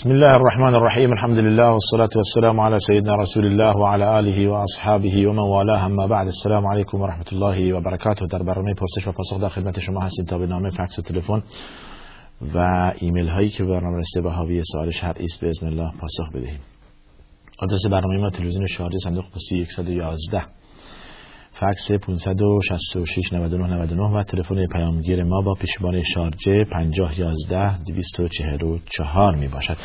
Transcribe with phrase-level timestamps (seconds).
[0.00, 5.26] بسم الله الرحمن الرحیم الحمد لله والصلاة والسلام على سيدنا رسول الله وعلى آله وأصحابه
[5.28, 9.12] ومن والاه اما بعد السلام علیکم و رحمت الله و برکاته در برنامه پرسش و
[9.12, 11.42] پاسخ در خدمت شما هستیم تا به نامه فکس و تلفن
[12.54, 12.58] و
[12.98, 16.60] ایمیل هایی که برنامه رسته به حاوی سوال شرعی است باذن الله پاسخ بدهیم.
[17.58, 20.42] آدرس برنامه ما تلویزیون شارجه صندوق پستی 111
[21.52, 29.76] فکس 566 99 99 و تلفن پیامگیر ما با پیشبان شارجه 5011 244 می باشد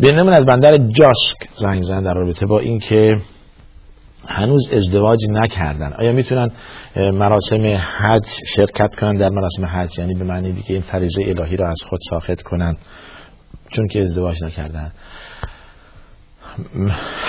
[0.00, 3.16] بینمون از بندر جاسک زنگ زن در رابطه با اینکه
[4.26, 5.92] هنوز ازدواج نکردن.
[5.98, 6.50] آیا می‌تونن
[6.96, 7.66] مراسم
[7.98, 11.82] حج شرکت کنن؟ در مراسم حج یعنی به معنی دیگه این فریضه الهی را از
[11.88, 12.76] خود ساخت کنن
[13.72, 14.92] چون که ازدواج نکردن.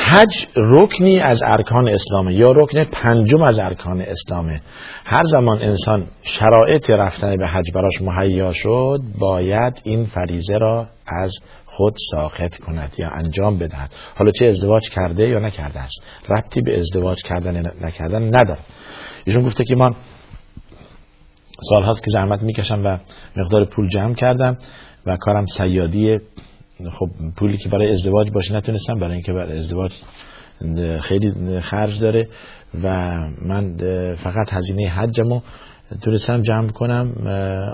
[0.05, 4.61] حج رکنی از ارکان اسلامه یا رکن پنجم از ارکان اسلامه.
[5.05, 11.31] هر زمان انسان شرایط رفتن به حج براش مهیا شد باید این فریزه را از
[11.65, 13.91] خود ساخت کند یا انجام بدهد.
[14.15, 16.03] حالا چه ازدواج کرده یا نکرده است.
[16.29, 18.59] ربطی به ازدواج کردن نکردن نداره.
[19.25, 19.89] ایشون گفته که من
[21.69, 22.97] سال هاست که زحمت می‌کشم و
[23.35, 24.57] مقدار پول جمع کردم
[25.05, 26.19] و کارم سیادی
[26.89, 29.91] خب پولی که برای ازدواج باشه نتونستم برای اینکه برای ازدواج
[30.99, 32.27] خیلی خرج داره
[32.83, 32.87] و
[33.45, 33.75] من
[34.15, 35.41] فقط هزینه حجمو
[36.01, 37.27] تونستم جمع کنم.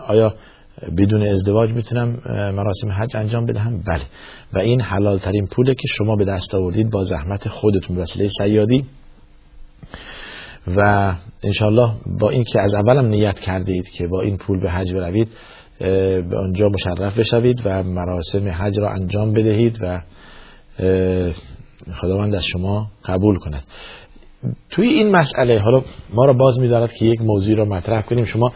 [0.08, 0.36] آیا
[0.98, 2.22] بدون ازدواج می‌تونم
[2.56, 4.04] مراسم حج انجام بدهم؟ بله.
[4.54, 8.86] و این حلال ترین پوله که شما به دست آوردید با زحمت خودتون وسیله سیادی.
[10.76, 11.14] و
[11.44, 14.94] انشالله با این که از اولم نیت کرده اید که با این پول به حج
[14.94, 15.28] بروید
[15.80, 20.02] به آنجا مشرف بشوید و مراسم حج را انجام بدهید و
[21.94, 23.64] خداوند از شما قبول کند.
[24.70, 25.82] توی این مسئله حالا
[26.14, 28.26] ما را باز می‌دارد که یک موضوع را مطرح کنیم.
[28.26, 28.52] شما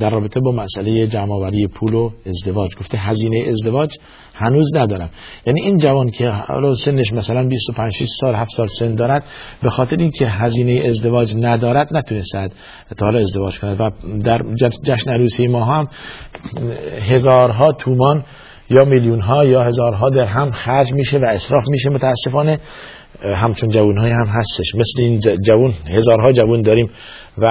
[0.00, 2.76] در رابطه با مسئله جمعآوری پول و ازدواج.
[2.76, 3.96] گفته هزینه ازدواج
[4.34, 5.10] هنوز ندارم.
[5.46, 9.24] یعنی این جوان که حالا سنش مثلا 25 6 سال 7 سال سن دارد
[9.62, 12.52] به خاطر اینکه هزینه ازدواج ندارد نتونستد
[12.98, 13.80] تا حالا ازدواج کند.
[13.80, 13.90] و
[14.24, 14.40] در
[14.84, 15.88] جشن عروسی ما هم
[17.10, 18.24] هزارها تومان
[18.70, 22.58] یا میلیون ها یا هزارها درهم خرج میشه و اسراف میشه متاسفانه.
[23.22, 24.74] همچون جوون های هم هستش.
[24.74, 26.90] مثل این جوون هزارها جوون داریم
[27.38, 27.44] و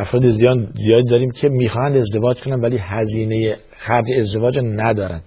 [0.00, 5.20] افراد زیاد زیاد داریم که می‌خواهند ازدواج کنن ولی هزینه خرج ازدواج ندارن.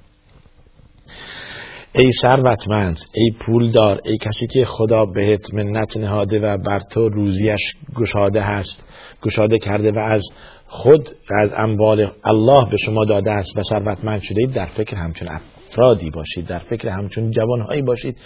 [1.95, 7.75] ای ثروتمند ای پولدار ای کسی که خدا بهت منت نهاده و بر تو روزیش
[7.95, 8.83] گشاده هست
[9.21, 10.23] گشاده کرده و از
[10.67, 11.09] خود
[11.43, 16.47] از اموال الله به شما داده است و ثروتمند شده در فکر همچون افرادی باشید
[16.47, 18.17] در فکر همچون جوانهایی باشید.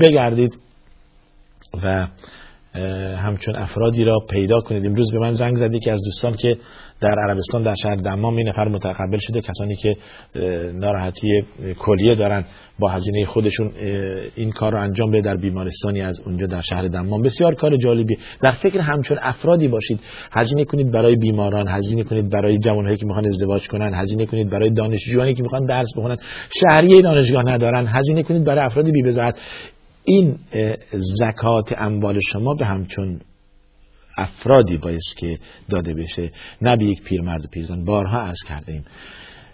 [0.00, 0.58] بگردید
[1.84, 2.06] و
[3.16, 4.86] همچون افرادی را پیدا کنید.
[4.86, 6.56] امروز به من زنگ زدی که از دوستان که
[7.00, 9.96] در عربستان در شهر دمام این نفر متقبل شده کسانی که
[10.74, 11.28] ناراحتی
[11.78, 12.44] کلیه دارن
[12.78, 13.70] با هزینه خودشون
[14.36, 17.22] این کار رو انجام بده در بیمارستانی از اونجا در شهر دمام.
[17.22, 18.16] بسیار کار جالبی.
[18.42, 20.00] در فکر همچون افرادی باشید.
[20.32, 24.70] هزینه کنید برای بیماران هزینه کنید برای جوانهایی که می‌خوان ازدواج کنن هزینه کنید برای
[24.70, 26.16] دانشجویانی که می‌خوان درس بخونن.
[26.60, 27.86] شهریه دانشگاه ندارن.
[27.86, 29.02] هزینه کنید برای افراد بی
[30.04, 30.38] این
[30.92, 33.20] زکات اموال شما به همچون
[34.18, 35.38] افرادی باید که
[35.70, 36.30] داده بشه.
[36.62, 37.84] نه به یک پیرمرد و پیرزن.
[37.84, 38.84] بارها از کرده ایم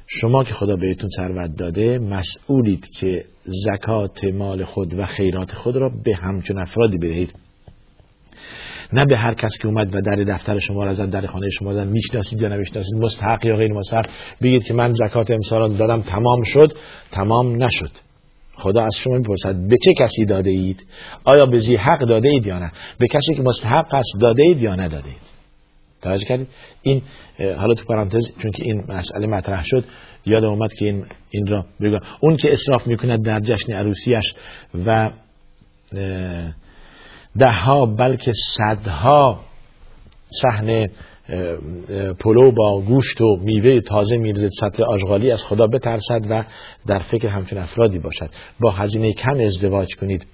[0.06, 5.90] شما که خدا بهتون ثروت داده مسئولید که زکات مال خود و خیرات خود را
[6.04, 7.34] به همچون افرادی بدهید.
[8.92, 11.74] نه به هر کس که اومد و در دفتر شما را زد در خانه شما
[11.74, 11.88] زد.
[11.88, 14.06] می‌شناسید یا نمی‌شناسید؟ مستحق یا غیر مستحق.
[14.42, 16.72] بگید که من زکات امسال دادم تمام شد.
[17.12, 17.90] تمام نشد.
[18.58, 20.86] خدا از شما می‌پرسد به چه کسی داده اید؟
[21.24, 24.62] آیا به زی حق داده اید یا نه؟ به کسی که مستحق است داده اید
[24.62, 25.28] یا نداده اید؟
[26.02, 26.48] توجه کردید؟
[26.82, 27.02] این
[27.38, 29.84] حالا تو پرانتز چون که این مسئله مطرح شد
[30.26, 34.34] یادم اومد که این این را بگم اون که اسراف می‌کند در جشن عروسیش
[34.86, 35.10] و
[37.38, 39.40] ده ها بلکه صدها
[40.42, 40.90] صحنه
[42.20, 46.44] پلو با گوشت و میوه تازه میرزد سطح آشغالی از خدا بترسد و
[46.86, 48.30] در فکر همچون افرادی باشد.
[48.60, 50.26] با هزینه کم ازدواج کنید.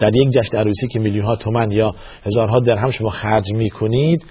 [0.00, 1.94] در یک جشن عروسی که میلیون ها تومن یا
[2.26, 4.24] هزارها درهم شما خرج می‌کنید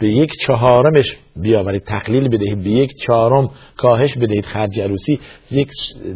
[0.00, 2.64] به یک چهارمش بیاورید تقلیل بدهید.
[2.64, 4.44] به یک چهارم کاهش بدهید.
[4.44, 5.20] خرج عروسی
[5.50, 5.68] یک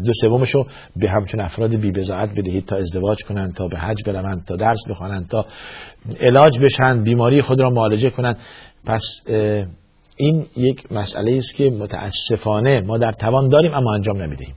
[0.05, 0.67] دو سومش رو
[0.97, 5.29] به همچون افراد بی بدهید تا ازدواج کنند تا به حج بروند تا درس بخوانند
[5.29, 5.47] تا
[6.21, 8.37] علاج بشن بیماری خود را معالجه کنند.
[8.87, 9.03] پس
[10.17, 14.55] این یک مسئله است که متاسفانه ما در توان داریم اما انجام نمی‌دهیم.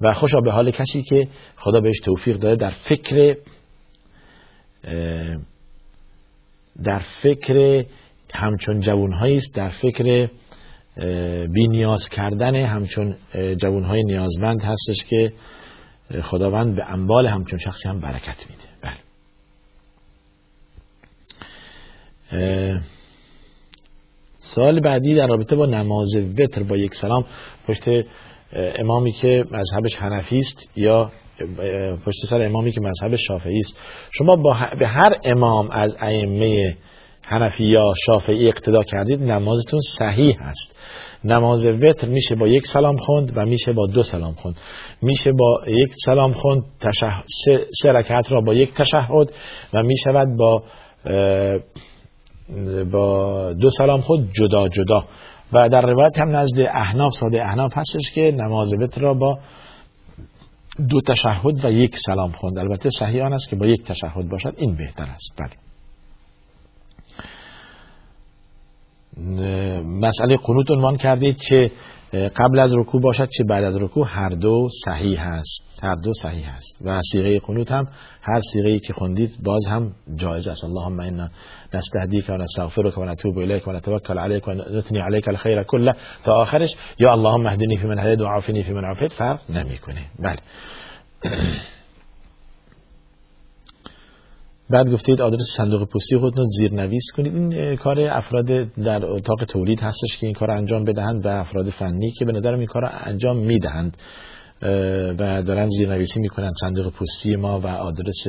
[0.00, 3.36] و خوشا به حال کسی که خدا بهش توفیق داره در فکر
[6.84, 7.84] در فکر
[8.34, 10.28] همچون جوانهایی است در فکر
[11.46, 13.16] بی نیاز کردن همچون
[13.56, 15.32] جوانهای نیازمند هستش که
[16.22, 18.62] خداوند به انبال همچون شخصی هم برکت میده.
[18.82, 18.96] بله.
[24.38, 27.24] سوال بعدی در رابطه با نماز وتر با یک سلام
[27.68, 27.84] پشت
[28.52, 31.12] امامی که مذهبش حنفی است یا
[32.06, 33.78] پشت سر امامی که مذهب شافعی است.
[34.12, 36.76] شما با به هر امام از ائمه
[37.28, 40.76] حنفی یا شافعی اقتدا کردید نمازتون صحیح هست.
[41.24, 44.56] نماز وتر میشه با یک سلام خوند و میشه با دو سلام خوند.
[45.02, 47.14] میشه با یک سلام خوند تشه...
[47.82, 47.92] سه...
[47.92, 49.32] رکعت را با یک تشهد
[49.74, 50.62] و می‌شود با
[52.92, 55.04] با دو سلام خود جدا جدا.
[55.52, 59.38] و در روایت هم نزد احناف ساده احناف هستش که نماز وتر را با
[60.88, 64.54] دو تشهد و یک سلام خوند البته صحیح آن است که با یک تشهد باشد
[64.56, 65.34] این بهتر است.
[65.38, 65.50] بله.
[69.82, 71.70] مسئله قنوت عنوان کردید که
[72.36, 75.80] قبل از رکوع باشد چه بعد از رکوع؟ هر دو صحیح هست.
[75.82, 76.78] هر دو صحیح هست.
[76.84, 77.88] و سیغه قنوت هم
[78.22, 80.64] هر سیغه که خوندید باز هم جایز است.
[80.64, 81.28] اللهم انا
[81.74, 85.92] نستهدیک و نستغفرک و نتوب الیک و نتوکل علیک و نثنی علیک الخیر کله.
[86.24, 89.12] تا آخرش یا اللهم اهدنی فی من هدیت و عافنی فی من عافیت.
[89.12, 90.00] فرق نمی‌کنه.
[90.18, 90.36] بله.
[94.70, 97.34] بعد گفتید آدرس صندوق پستی خودتون زیر نویس کنید.
[97.34, 102.10] این کار افراد در اتاق تولید هستش که این کار انجام بدهند و افراد فنی
[102.10, 103.96] که به نظرم این کار انجام می‌دهند.
[105.18, 108.26] و دارن زیر نویسی می‌کنند صندوق پستی ما و آدرس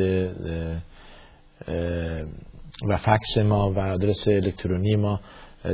[2.89, 5.19] و فکس ما و آدرس الکترونی ما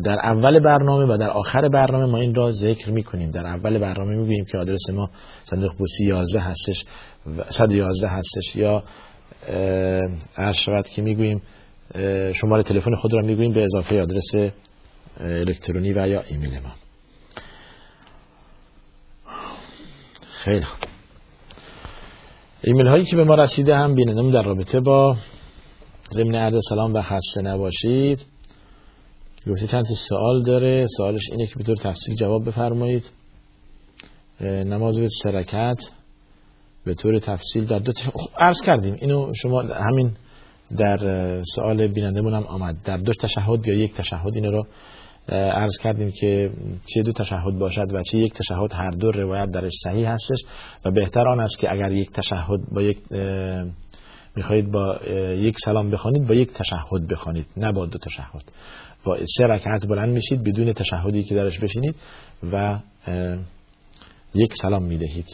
[0.05, 3.31] در اول برنامه و در آخر برنامه ما این را ذکر می‌کنیم.
[3.31, 5.09] در اول برنامه می‌گوییم که آدرس ما
[5.43, 6.85] صندوق پستی 11 هستش
[7.49, 8.83] 111 هستش یا
[10.37, 11.41] عرض شود که می‌گوییم
[12.33, 14.53] شماره تلفن خود را می‌گوییم به اضافه آدرس
[15.19, 16.73] الکترونی و یا ایمیل ما.
[20.21, 20.89] خیلی خوب.
[22.63, 25.17] ایمیل هایی که به ما رسیده هم بیننم در رابطه با
[26.11, 28.25] ضمن عرض سلام و خسته نباشید.
[29.47, 30.85] گفته چند سوال داره.
[30.97, 33.11] سوالش اینه که به طور تفصیل جواب بفرمایید.
[34.41, 35.77] نماز به سرکت.
[36.85, 37.91] به طور تفصیل در دو
[38.39, 38.95] عرض کردیم.
[38.99, 40.11] اینو شما همین
[40.77, 40.97] در
[41.55, 42.75] سوال بینندمون هم آمد.
[42.83, 44.65] در دو تشهد یا یک تشهد اینو رو
[45.29, 46.51] عرض کردیم که
[46.85, 48.73] چه دو تشهد باشد و چه یک تشهد.
[48.73, 50.37] هر دو روایت درش صحیح هستش
[50.85, 52.97] و بهتر آن است که اگر یک تشهد با یک
[54.35, 54.99] می‌خواهید با
[55.33, 58.43] یک سلام بخوانید با یک تشهد بخوانید نه با دو تشهد.
[59.05, 61.95] با سه رکعت بلند میشید بدون تشهدی که درش بشینید
[62.51, 62.79] و
[64.33, 65.25] یک سلام می‌دهید.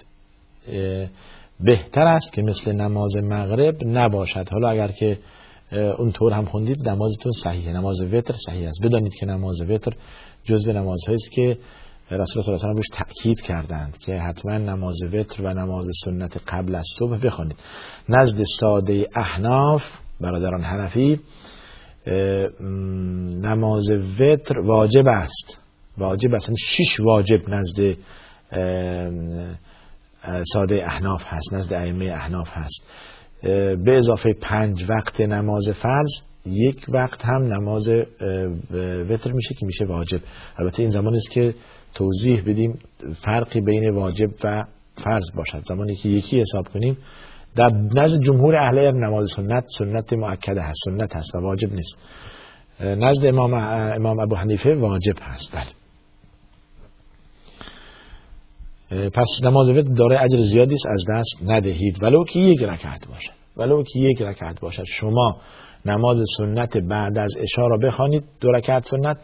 [1.60, 4.50] بهتر است که مثل نماز مغرب نباشد.
[4.52, 5.18] حالا اگر که
[5.98, 7.74] اون طور هم خوندید نمازتون صحیحه.
[7.74, 8.84] نماز وتر صحیح است.
[8.84, 9.92] بدانید که نماز وتر
[10.44, 11.58] جزء نمازهایی است که
[12.12, 16.86] رسول صلی الله علیه تاکید کردند که حتما نماز وتر و نماز سنت قبل از
[17.00, 17.58] صبح بخوانید.
[18.10, 19.84] نزد ساده احناف
[20.22, 21.20] برادران حنفی
[23.42, 25.60] نماز وتر واجب است.
[25.98, 26.50] واجب است.
[26.50, 27.98] یعنی شش واجب نزد
[30.54, 32.84] ساده احناف هست نزد ائمه احناف هست.
[33.86, 36.10] به اضافه پنج وقت نماز فرض
[36.46, 37.88] یک وقت هم نماز
[39.10, 40.20] وتر میشه که میشه واجب.
[40.58, 41.54] البته این زمان است که
[41.94, 42.80] توضیح بدیم
[43.26, 44.66] فرقی بین واجب و
[45.04, 45.62] فرض باشد.
[45.66, 46.98] زمانی که یکی حساب کنیم
[47.56, 51.98] در نزد جمهور اهل نماز سنت سنت مؤکده هست سنت هست و واجب نیست.
[52.82, 55.56] نزد امام امام ابو حنیفه واجب هست.
[55.56, 55.79] بله.
[58.90, 62.04] پس نماز وتر داره اجر زیادی است از دست ندهید.
[62.04, 63.32] ولو که یک رکعت باشد.
[63.58, 64.84] ولو که یک رکعت باشد.
[64.88, 65.38] شما
[65.86, 69.18] نماز سنت بعد از اشاره را بخوانید دو رکعت سنت.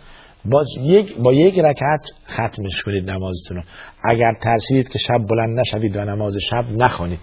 [0.45, 3.63] باز یک با یک رکعت ختمش کنید نمازتون رو.
[4.09, 7.19] اگر ترسیدید که شب بلند نشوید و نماز شب نخوانید.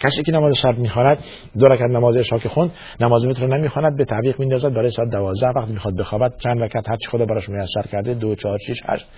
[0.00, 1.18] کسی که نماز شب می‌خواند
[1.58, 4.74] دو رکعت نماز عشا که خوند نماز وتر رو نمی‌خواند به تعویق میندازد.
[4.74, 6.36] برای ساعت 12 وقت می‌خواد بخوابد.
[6.38, 9.08] چند رکعت؟ هر چی خدا براش میسر کرده دو چهار شش هشت.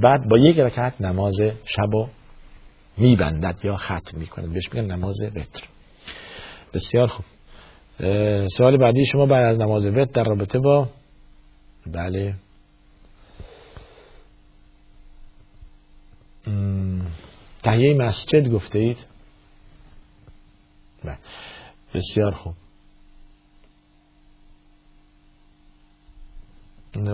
[0.00, 2.08] بعد با یک رکعت نماز شب رو
[2.96, 4.52] میبندد یا ختم می‌کند.
[4.52, 5.66] بهش میگن نماز وتر.
[6.74, 7.24] بسیار خوب.
[8.46, 10.88] سوال بعدی شما بعد از نماز وتر در رابطه با
[11.86, 12.34] بله.
[17.62, 19.06] تهیه مسجد گفته اید؟
[21.04, 21.18] بله.
[21.94, 22.54] بسیار خوب.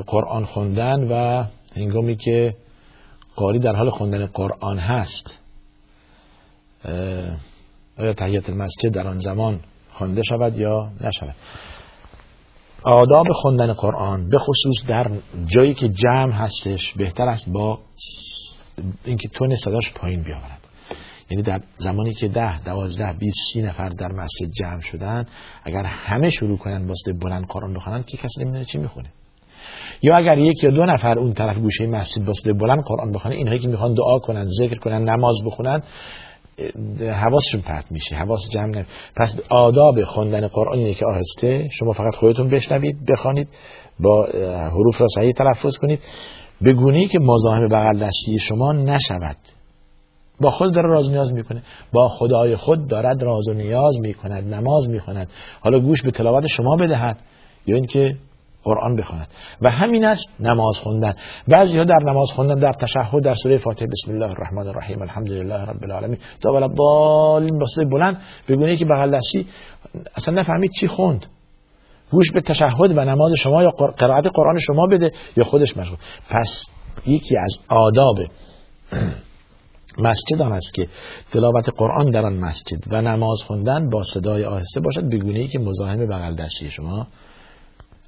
[0.07, 1.45] قرآن خوندن و
[1.77, 2.57] هنگامی که
[3.37, 5.39] قاری در حال خوندن قرآن هست.
[7.99, 9.61] آیا تحییت المسجد در آن زمان
[9.91, 11.35] خوانده شود یا نشود؟
[12.83, 15.11] آداب خوندن قرآن به خصوص در
[15.47, 17.79] جایی که جمع هستش بهتر است با
[19.05, 20.61] اینکه تون صداش پایین بیاورد.
[21.31, 25.25] یعنی در زمانی که ده دوازده بیست سی نفر در مسجد جمع شدن
[25.65, 29.09] اگر همه شروع کنن واسه بلند قرآن بخونن که کسی نمی‌دونه چی می‌خونه.
[30.03, 33.61] یا اگر یک یا دو نفر اون طرف گوشه مسجد واسه بلند قرآن بخونه اینهایی
[33.61, 35.83] که می‌خوان دعا کنن ذکر کنن نماز بخونن
[37.01, 38.85] حواسشون پرت میشه حواس جمع نمی
[39.17, 43.49] پس آداب خوندن قرآن اینه که آهسته شما فقط خودتون بشنوید بخوانید
[44.01, 44.27] با
[44.71, 46.01] حروف را صحیح تلفظ کنید.
[46.61, 49.37] به گونه که مزاحم بغل دستی شما نشود.
[50.41, 51.63] با خود داره راز نیاز می‌کنه.
[51.93, 55.29] با خدای خود دارد راز و نیاز می‌کند نماز می‌خواند.
[55.61, 57.17] حالا گوش به تلاوت شما بدهد
[57.67, 58.17] یا اینکه
[58.65, 59.29] قرآن بخواند.
[59.63, 61.15] و همین است نماز خوندن.
[61.49, 65.65] بعضی ها در نماز خوندن در تشهد در سوره فاتحه بسم الله الرحمن الرحیم الحمدلله
[65.65, 66.19] رب العالمین.
[66.41, 68.23] تا بالا بالین با بلند.
[68.49, 69.47] بگونه که بغل دستی
[70.17, 71.27] اصلا نفهمید چی خوند.
[72.11, 75.99] گوش به تشهد و نماز شما یا قرائت قرآن شما بده یا خودش مشغول.
[76.31, 76.65] پس
[77.07, 78.19] یکی از آداب
[79.99, 80.89] مسجد آن است که
[81.33, 86.07] تلاوت قرآن در آن مسجد و نماز خوندن با صدای آهسته باشد بگونه که مزاحم
[86.07, 87.07] بغل دستی شما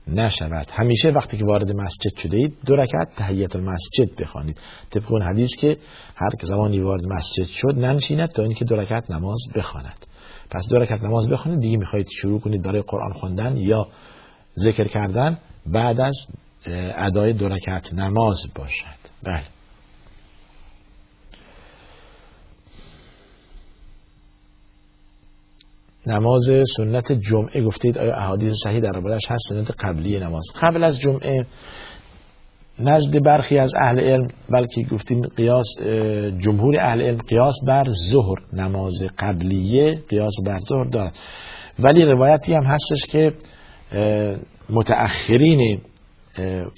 [0.06, 0.66] نشود.
[0.72, 4.60] همیشه وقتی که وارد مسجد شده اید دو رکعت تحیت المسجد بخوانید.
[4.90, 5.76] طبق اون حدیث که
[6.16, 10.06] هر زمانی وارد مسجد شد ننشیند تا اینکه دو رکعت نماز بخواند.
[10.50, 13.88] پس دو رکعت نماز بخوانید دیگه می‌خواهید شروع کنید برای قرآن خواندن یا
[14.58, 16.16] ذکر کردن بعد از
[16.96, 18.96] ادای دو رکعت نماز باشد.
[19.22, 19.55] بله.
[26.06, 27.62] نماز سنت جمعه.
[27.62, 30.44] گفتید آیا احادیث صحیح در بارش هست؟ سنت قبلی نماز.
[30.62, 31.46] قبل از جمعه
[32.78, 35.66] نزد برخی از اهل علم بلکه گفتیم قیاس
[36.38, 41.18] جمهور اهل علم قیاس بر ظهر نماز قبلیه قیاس بر ظهر دارد.
[41.78, 43.32] ولی روایتی هم هستش که
[44.70, 45.80] متأخرین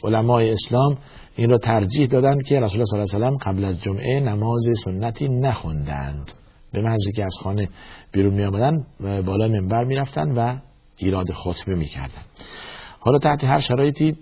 [0.04, 0.98] علمای اسلام
[1.36, 4.68] این را ترجیح دادند که رسول الله صلی الله علیه و قبل از جمعه نماز
[4.84, 6.32] سنتی نخوندند.
[6.72, 7.68] به محضی که از خانه
[8.12, 8.86] بیرون می آمدن
[9.22, 10.58] بالا منبر می رفتن و
[10.96, 12.22] ایراد خطبه می کردن.
[13.00, 14.16] حالا تحت هر شرایطی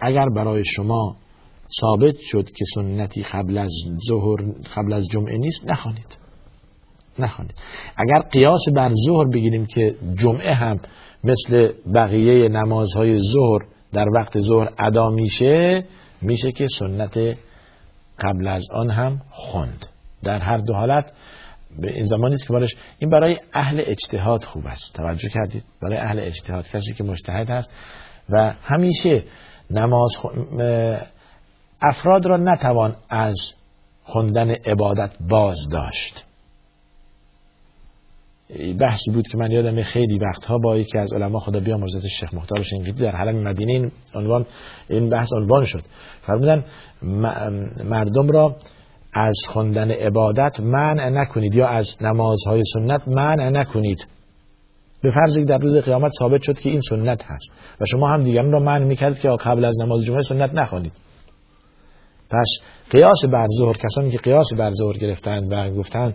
[0.00, 1.16] اگر برای شما
[1.80, 3.70] ثابت شد که سنتی قبل از
[4.08, 4.36] ظهر
[4.76, 6.18] قبل از جمعه نیست نخوانید.
[7.18, 7.54] نخوانید.
[7.96, 10.80] اگر قیاس بر ظهر بگیریم که جمعه هم
[11.24, 15.84] مثل بقیه نمازهای ظهر در وقت ظهر ادا میشه
[16.22, 17.18] میشه که سنت
[18.18, 19.86] قبل از آن هم خوند
[20.22, 21.12] در هر دو حالت
[21.78, 24.94] به این زمانی است که بارش این برای اهل اجتهاد خوب است.
[24.94, 25.64] توجه کردید.
[25.82, 27.70] برای اهل اجتهاد کسی که مجتهد هست
[28.28, 29.24] و همیشه
[29.70, 30.10] نماز
[31.82, 33.36] افراد را نتوان از
[34.02, 36.24] خوندن عبادت باز داشت.
[38.80, 42.62] بحثی بود که من یادم خیلی وقتها با یکی از علما خدا بیامرزد شیخ مختار
[42.62, 44.46] شنقیطی در حلم مدینه این عنوان
[44.88, 45.82] این بحث عنوان شد.
[46.26, 46.64] فرمودن
[47.84, 48.56] مردم را
[49.18, 54.06] از خواندن عبادت منع نکنید یا از نمازهای سنت منع نکنید.
[55.02, 58.52] به فرضی در روز قیامت ثابت شد که این سنت هست و شما هم دیگران
[58.52, 60.92] را منع می‌کردید که قبل از نماز جمعه سنت نخوانید.
[62.30, 62.48] پس
[62.90, 66.14] قیاس بر ظهر کسانی که قیاس بر ظهر گرفتند و گفتند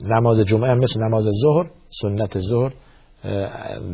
[0.00, 1.70] نماز جمعه مثل نماز ظهر
[2.02, 2.72] سنت ظهر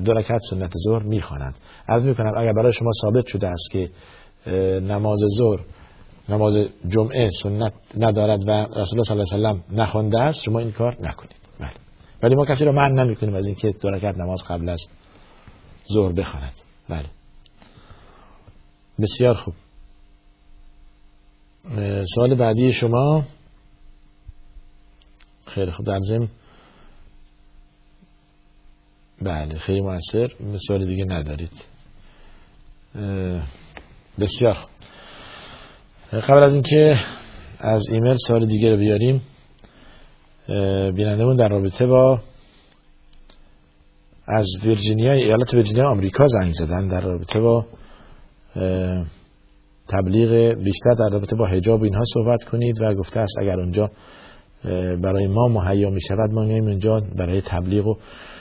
[0.04, 1.54] دو رکعت سنت ظهر می‌خوانند.
[1.88, 3.90] از می‌کنم اگر برای شما ثابت شده است که
[4.80, 5.60] نماز ظهر
[6.30, 6.56] نماز
[6.88, 10.96] جمعه سنت ندارد و رسول الله صلی الله علیه و نخوانده است شما این کار
[11.00, 11.40] نکنید.
[11.60, 11.72] بله.
[12.22, 14.80] ولی ما کسی رو منع نمی‌کنیم از اینکه دو رکعت نماز قبل از
[15.92, 16.62] ظهر بخواند.
[16.88, 17.06] بله.
[19.00, 19.54] بسیار خوب.
[22.14, 23.24] سوال بعدی شما.
[25.46, 26.28] خیلی خوب در ضمن
[29.22, 30.30] بله خیلی موثر
[30.66, 31.64] سوال دیگه ندارید.
[34.18, 34.70] بسیار خوب.
[36.12, 36.96] قبل از اینکه
[37.58, 39.22] از ایمیل سوال دیگه رو بیاریم
[40.96, 42.20] بینندمون در رابطه با
[44.26, 47.66] از ویرجینیا ایالت ویرجینیا آمریکا زنگ زدن در رابطه با
[49.88, 53.90] تبلیغ بیشتر در رابطه با حجاب اینها صحبت کنید و گفته است اگر اونجا
[55.02, 56.30] برای ما مهیا می شود.
[56.32, 57.94] ما میایم اونجا برای تبلیغ و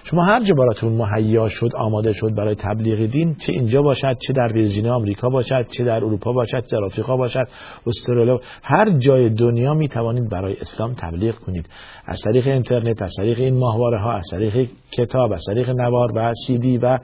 [0.04, 4.34] شما هر جا براتون مهیا شد آماده شد برای تبلیغ دین چه اینجا باشد چه
[4.34, 7.48] در ویرجینیا آمریکا باشد چه در اروپا باشد چه در آفریقا باشد
[7.88, 11.70] استرالیا هر جای دنیا می توانید برای اسلام تبلیغ کنید.
[12.06, 16.34] از طریق اینترنت از طریق این ماهواره ها از طریق کتاب از طریق نوار و
[16.48, 17.00] سیدی و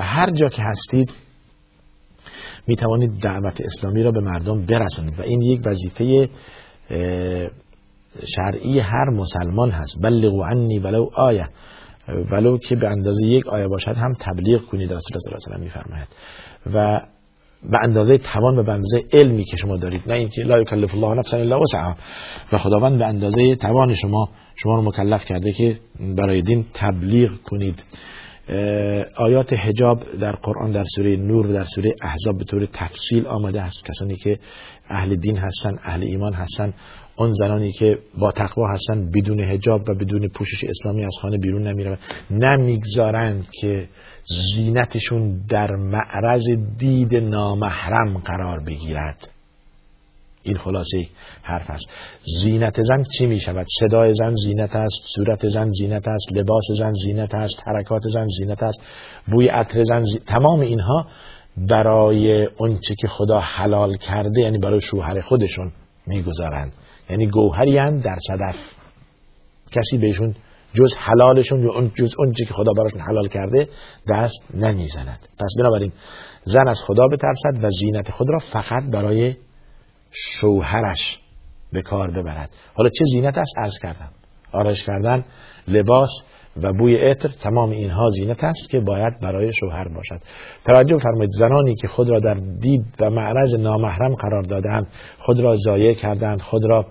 [0.00, 1.12] هر جا که هستید
[2.66, 5.20] می توانید دعوت اسلامی را به مردم برسانید.
[5.20, 6.28] و این یک وظیفه
[8.36, 9.96] شرعی هر مسلمان هست.
[10.02, 11.48] بلغوا عنی ولو آیه.
[12.32, 15.60] ولو که به اندازه یک آیه باشد هم تبلیغ کنید رسول الله صلی الله علیه
[15.60, 16.08] و میفرماید.
[16.74, 17.00] و
[17.62, 21.14] به اندازه توان و به اندازه علمی که شما دارید نه اینکه لا یکلف الله
[21.14, 21.96] نفسا الا وسعها.
[22.52, 25.76] و خداوند به اندازه توان شما شما رو مکلف کرده که
[26.16, 27.84] برای دین تبلیغ کنید.
[29.16, 33.62] آیات حجاب در قرآن در سوره نور و در سوره احزاب به طور تفصیل آمده
[33.62, 33.84] است.
[33.84, 34.38] کسانی که
[34.88, 36.74] اهل دین هستن اهل ایمان هستن
[37.20, 41.66] اون زنانی که با تقوا هستن بدون حجاب و بدون پوشش اسلامی از خانه بیرون
[41.66, 41.98] نمیرن
[42.30, 43.88] نمی‌گذارند که
[44.54, 46.44] زینتشون در معرض
[46.78, 49.28] دید نامحرم قرار بگیرد.
[50.42, 51.06] این خلاصه
[51.42, 51.86] حرف است.
[52.42, 56.92] زینت زن چی می شود صدای زن زینت است صورت زن زینت است لباس زن
[57.04, 58.80] زینت است حرکات زن زینت است
[59.26, 61.06] بوی عطر زن تمام اینها
[61.56, 65.72] برای اونچه که خدا حلال کرده یعنی برای شوهر خودشون
[66.06, 66.72] می‌گذارند.
[67.10, 68.56] یعنی گوهری در صدف
[69.70, 70.34] کسی بهشون
[70.74, 73.68] جز حلالشون یا اون جز اون که خدا براشون حلال کرده
[74.14, 75.28] دست نمی‌زند.
[75.38, 75.92] پس بنابراین
[76.44, 79.36] زن از خدا بترسد و زینت خود را فقط برای
[80.10, 81.18] شوهرش
[81.72, 82.50] به کار ببرد.
[82.74, 84.10] حالا چه زینت است؟ عرض کردم.
[84.52, 85.24] آرایش کردن
[85.68, 86.10] لباس
[86.62, 90.20] و بوی عطر تمام اینها زینت است که باید برای شوهر باشد.
[90.66, 94.86] توجه فرمایید زنانی که خود را در دید و معرض نامحرم قرار دادند
[95.18, 96.86] خود را ضایع کردند خود را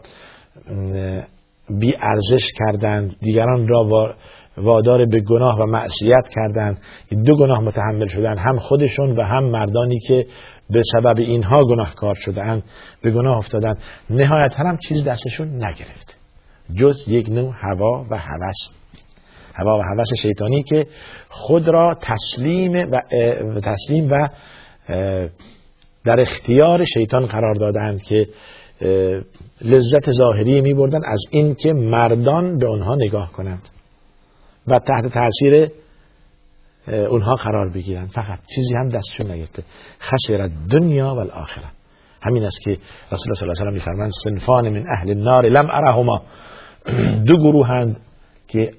[1.79, 4.15] بی ارزش کردند دیگران را
[4.57, 6.81] وادار به گناه و معصیت کردند
[7.25, 10.25] دو گناه متحمل شدند هم خودشون و هم مردانی که
[10.69, 12.63] به سبب اینها گناهکار شدند
[13.01, 13.77] به گناه افتادند.
[14.09, 16.17] نهایت هم چیز دستشون نگرفت.
[16.75, 18.69] جز یک نوع هوا و هوس.
[19.59, 20.87] هوا و هوس شیطانی که
[21.29, 23.01] خود را تسلیم و
[23.63, 24.29] تسلیم و
[26.05, 28.27] در اختیار شیطان قرار دادند که
[29.61, 33.69] لذت ظاهری می بردن از اینکه مردان به آنها نگاه کنند
[34.67, 35.71] و تحت تاثیر
[36.87, 38.09] اونها قرار بگیرند.
[38.09, 39.63] فقط چیزی هم دستشون نگرفته
[39.99, 41.67] خسر دنیا و الاخره
[42.21, 42.79] همین است که رسول
[43.11, 46.21] الله صلی الله علیه و میفرمایند صنفان من اهل النار لم ارهما.
[47.27, 47.99] دو گروهند
[48.47, 48.71] که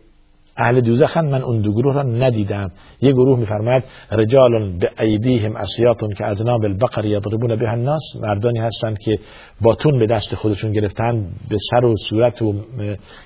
[0.57, 2.71] اهل دوزخن من اون دو گروه را ندیدم.
[3.01, 8.03] یه گروه میفرماید رجال به ایدیهم اسیاتون که از نام البقر یضربون به الناس.
[8.23, 9.19] مردانی هستند که
[9.61, 12.55] باتون به دست خودشون گرفتن به سر و صورت و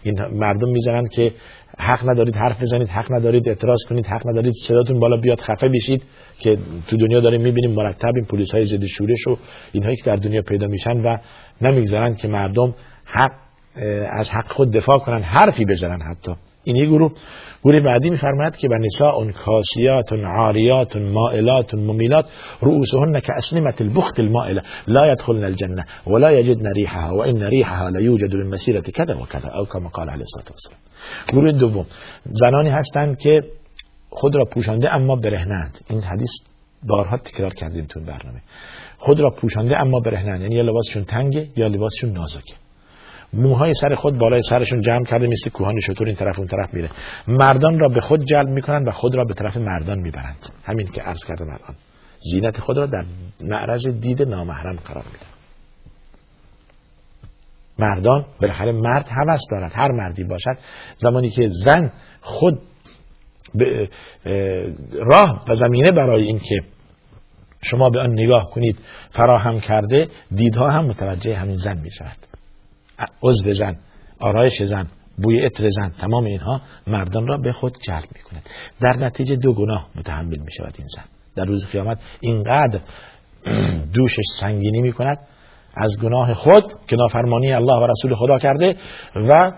[0.02, 1.32] این مردم می‌زنند که
[1.78, 6.04] حق ندارید حرف بزنید حق ندارید اعتراض کنید حق ندارید صداتون بالا بیاد خفه بشید
[6.38, 9.36] که تو دنیا داریم می‌بینیم مرتب این پلیس های ضد شورش و
[9.72, 11.16] اینهایی که در دنیا پیدا میشن و
[11.60, 13.32] نمی‌گذارند که مردم حق
[14.10, 16.32] از حق خود دفاع کنن حرفی بزنن حتی.
[16.64, 17.12] این یه گروه.
[17.64, 22.24] گروه بعدی میفرماید که به نساء کاسیات عاریات مائلات ممیلات
[22.62, 28.50] رؤوسهن كأسنمة البخت المائله لا يدخلن الجنه ولا يجدن ريحها وان ريحها لا يوجد من
[28.50, 30.80] مسيره كذا وكذا او كما قال عليه الصلاه والسلام.
[31.32, 31.86] گروه دوم.
[32.24, 33.40] زنانی هستند که
[34.10, 35.80] خود را پوشانده اما برهنند.
[35.90, 36.30] این حدیث
[36.88, 38.40] بارها تکرار کردیم تو برنامه.
[38.98, 40.40] خود را پوشانده اما برهنند.
[40.40, 42.54] یعنی یا لباسشون تنگه یا لباسشون نازکه.
[43.32, 46.90] موهای سر خود بالای سرشون جمع کرده مثل کوهان شطور این طرف اون طرف میره.
[47.28, 50.48] مردان را به خود جلب می‌کنند و خود را به طرف مردان می‌برند.
[50.64, 51.76] همین که عرض کردم الان.
[52.32, 53.04] زینت خود را در
[53.40, 55.26] معرض دید نامحرم قرار میدن
[57.78, 59.72] مردان بالاخره مرد هوس دارد.
[59.74, 60.58] هر مردی باشد
[60.98, 62.58] زمانی که زن خود
[64.92, 66.62] راه و زمینه برای اینکه
[67.62, 68.78] شما به آن نگاه کنید
[69.10, 72.16] فراهم کرده دیدها هم متوجه همین زن می شود
[73.22, 73.76] عضو زن
[74.20, 74.86] آرایش زن
[75.22, 78.48] بوی عطر زن تمام اینها مردان را به خود جلب می کند
[78.80, 81.04] در نتیجه دو گناه متحمل می شود این زن.
[81.36, 82.80] در روز قیامت اینقدر
[83.94, 85.18] دوشش سنگینی می کند
[85.76, 88.76] از گناه خود که نافرمانی الله و رسول خدا کرده
[89.16, 89.52] و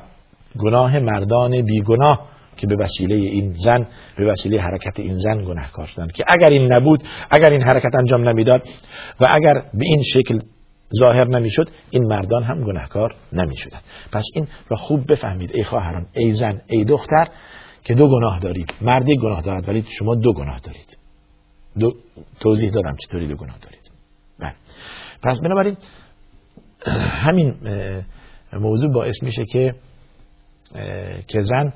[0.58, 6.12] گناه مردان بیگناه که به وسیله این زن به وسیله حرکت این زن گناهکار شدند.
[6.12, 8.68] که اگر این نبود اگر این حرکت انجام نمی‌داد
[9.20, 10.40] و اگر به این شکل
[11.00, 13.82] ظاهر نمی‌شد این مردان هم گناهکار نمی‌شدند.
[14.12, 17.28] پس این را خوب بفهمید ای خواهران ای زن ای دختر
[17.84, 18.74] که دو گناه دارید.
[18.80, 20.98] مردی گناه دارد ولی شما دو گناه دارید.
[21.78, 21.94] دو
[22.40, 23.90] توضیح دادم چطوری دو گناه دارید.
[24.38, 24.54] بله.
[25.22, 25.76] پس بنابراین
[27.26, 27.54] همین
[28.52, 29.74] موضوع باعث میشه که
[31.28, 31.72] که زن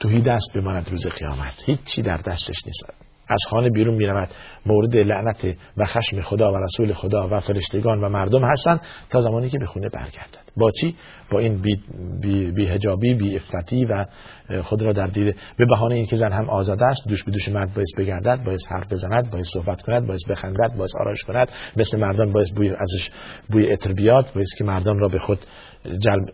[0.00, 1.62] توهی دست بماند روز قیامت.
[1.66, 2.86] هیچی در دستش نیست.
[3.32, 4.28] از خانه بیرون می رود
[4.66, 9.48] مورد لعنت و خشم خدا و رسول خدا و فرشتگان و مردم هستند تا زمانی
[9.48, 10.42] که به خونه برگردد.
[10.56, 10.94] با چی؟
[11.32, 11.80] با این بی,
[12.20, 12.52] بی,
[13.00, 14.04] بی بی افتی و
[14.62, 17.74] خود را در دیده به بهانه اینکه زن هم آزاد است دوش به دوش مرد
[17.74, 21.50] باعث بگردد باعث حرف بزند باعث صحبت کند باعث بخندد باعث آرایش کند.
[21.76, 23.10] مثل مردان باعث بوی ازش
[23.50, 25.38] بوی عطر بیاد باعث که مردان را به خود
[25.84, 26.28] جلب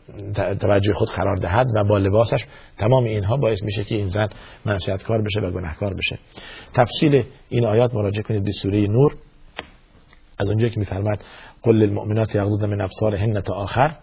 [0.59, 2.41] توجه خود قرار دهد و با لباسش
[2.79, 4.29] تمام اینها باعث میشه که این زن
[5.07, 6.19] کار بشه و گناهکار بشه.
[6.75, 9.15] تفصیل این آیات مراجعه کنید به سوره نور.
[10.39, 11.25] از اونجایی که میفرماد
[11.63, 13.97] قل للمؤمنات یغضضن من ابصارهن تا آخر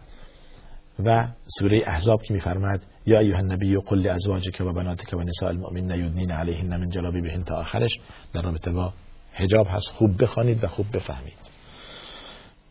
[1.05, 1.27] و
[1.60, 6.31] سوره احزاب که میفرماد یا ایها النبی قل لازواجک و بناتک و نساء المؤمنین یدنین
[6.31, 7.91] علیهن من جلابیبهن تا آخرش
[8.34, 8.93] در رابطه با
[9.34, 9.91] حجاب هست.
[9.91, 11.38] خوب بخوانید و خوب بفهمید.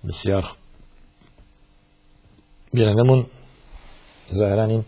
[0.08, 0.44] بسیار
[2.74, 3.26] بینندمون
[4.34, 4.84] ظاهرا این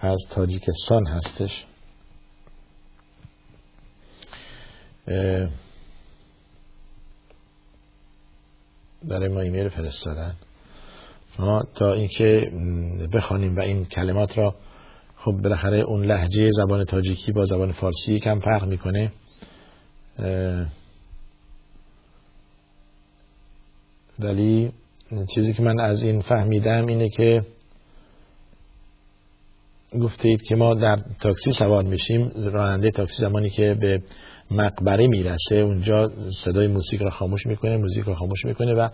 [0.00, 1.64] از تاجیکستان هستش.
[9.04, 10.34] برای ما ایمیل فرستادن.
[11.38, 12.52] ما تا اینکه
[13.12, 14.54] بخوانیم و این کلمات را
[15.16, 19.12] خب بالاخره اون لحجه زبان تاجیکی با زبان فارسی کم فرق می‌کنه.
[24.18, 24.72] ولی
[25.34, 27.42] چیزی که من از این فهمیدم اینه که
[30.00, 34.02] گفتید که ما در تاکسی سوار میشیم راننده تاکسی زمانی که به
[34.50, 36.08] مقبره می‌رسه اونجا
[36.44, 38.88] صدای موسیقی را خاموش می‌کنه موزیک را خاموش می‌کنه و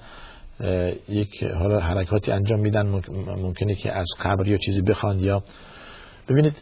[1.08, 2.86] یک حالا حرکاتی انجام میدن
[3.18, 5.42] ممکنه که از قبر یا چیزی بخوان یا
[6.28, 6.60] ببینید.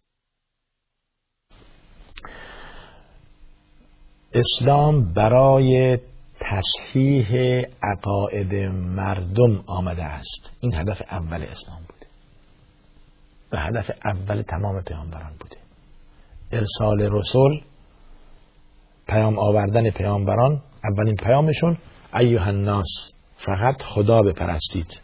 [4.33, 5.99] اسلام برای
[6.41, 10.53] تصحیح عقاید مردم آمده است.
[10.61, 12.07] این هدف اول اسلام بوده.
[13.53, 15.57] و هدف اول تمام پیامبران بوده.
[16.53, 17.61] ارسال رسول
[19.09, 21.79] پیام آوردن پیامبران اولین پیامشون
[22.15, 25.01] ایوه الناس فقط خدا بپرستید.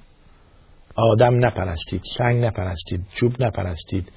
[0.97, 4.13] آدم نپرستید سنگ نپرستید چوب نپرستید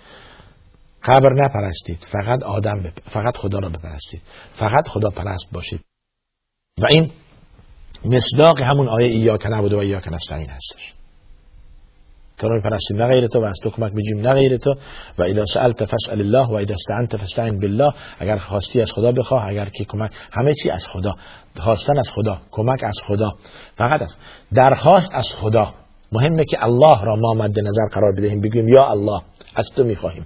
[1.04, 4.22] قبر نپرستید فقط آدم فقط خدا را بپرستید.
[4.60, 5.95] فقط خدا پرست باشید.
[6.82, 7.12] و این
[8.06, 10.94] مصداق همون آیه ایاک نعبد و ایاک نستعین هستش.
[12.38, 14.76] تو رو پرستیم نه غیر تو و از تو کمک بجیم نه غیر تو.
[15.18, 17.94] و اذا سألت فاسأل الله و اذا استعنت فاستعن بالله.
[18.20, 21.16] اگر خواستی از خدا بخواه اگر که کمک همه چی از خدا
[21.60, 23.32] خواستن از خدا کمک از خدا.
[23.78, 24.16] فقط از
[24.54, 25.74] درخواست از خدا.
[26.12, 29.22] مهمه که الله را ما مد نظر قرار بدهیم بگیم یا الله
[29.56, 30.26] از تو می‌خواهیم.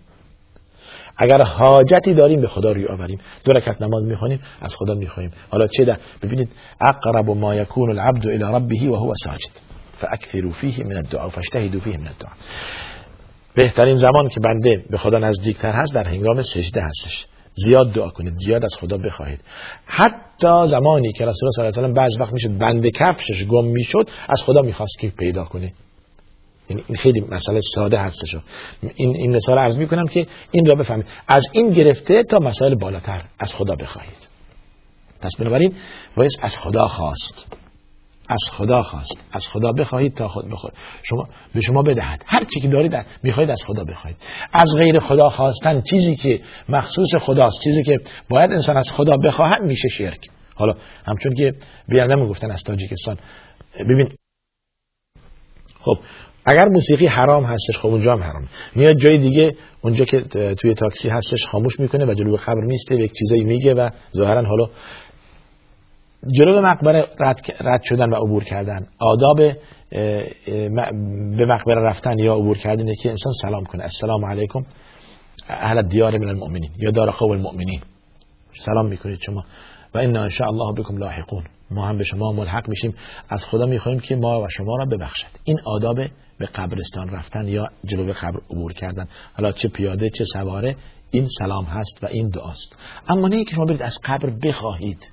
[1.19, 3.19] اگر حاجتی داریم به خدا روی آوریم.
[3.45, 6.49] دو رکعت نماز می‌خوانیم از خدا می‌خواهیم حالا چه ده ببینید
[6.81, 9.51] اقرب ما یکون العبد الى ربه و هو ساجد.
[10.01, 12.33] فاکثروا فیه من الدعاء فاجتهدوا فیه من الدعاء.
[13.55, 17.25] بهترین زمان که بنده به خدا نزدیکتر هست در هنگام سجده هستش.
[17.55, 19.43] زیاد دعا کنید زیاد از خدا بخواهید.
[19.85, 23.65] حتی زمانی که رسول الله صلی الله علیه و بعض وقت می‌شد بنده کفشش گم
[23.65, 25.73] می‌شد از خدا می‌خواست که پیدا کنه.
[26.69, 28.35] این خیلی مسئله ساده هستش.
[28.95, 31.05] این این مثال عرض می‌کنم که این را بفهمید.
[31.27, 34.27] از این گرفته تا مسائل بالاتر از خدا بخواهید.
[35.21, 35.73] پس بنابراین
[36.15, 37.55] باید از خدا خواست.
[38.29, 39.17] از خدا خواست.
[39.31, 40.77] از خدا بخواهید تا خود بخواهید.
[41.03, 42.23] شما به شما بدهد.
[42.27, 44.17] هر چی که دارید می‌خواهید از خدا بخواهید.
[44.53, 47.97] از غیر خدا خواستن چیزی که مخصوص خداست چیزی که
[48.29, 50.19] باید انسان از خدا بخواهد میشه شرک.
[50.55, 50.73] حالا
[51.07, 51.53] همچون که
[51.87, 53.17] بیاندم گفتن از تاجیکستان.
[53.79, 54.09] ببین
[55.81, 55.97] خب
[56.49, 58.43] اگر موسیقی حرام هستش خب اونجا هم حرام
[58.75, 60.21] میاد جای دیگه اونجا که
[60.53, 64.65] توی تاکسی هستش خاموش می‌کنه و جلوی قبر نیسته یک چیزایی میگه و ظاهرا حالا
[66.39, 68.87] جلو مقبره رد, رد شدن و عبور کردن.
[68.99, 69.37] آداب
[71.37, 73.83] به مقبره رفتن یا عبور کردن که انسان سلام کنه.
[73.83, 74.65] السلام علیکم
[75.49, 77.81] اهل دیار من المؤمنین یا دار قوم المؤمنین.
[78.65, 79.43] سلام می‌کنید شما.
[79.93, 81.43] و ان شاء الله بكم لاحقون.
[81.71, 82.95] ما هم به شما ملحق میشیم.
[83.29, 85.27] از خدا می‌خوایم که ما و شما را ببخشد.
[85.43, 85.95] این آداب
[86.37, 89.07] به قبرستان رفتن یا جلو قبر عبور کردن.
[89.37, 90.75] حالا چه پیاده چه سواره
[91.11, 92.77] این سلام هست و این دعاست.
[93.07, 95.11] اما نه که شما برید از قبر بخواهید.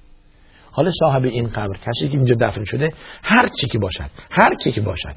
[0.71, 2.88] حالا صاحب این قبر کسی که اینجا دفن شده
[3.23, 5.14] هر چی که باشد هر کی که باشد.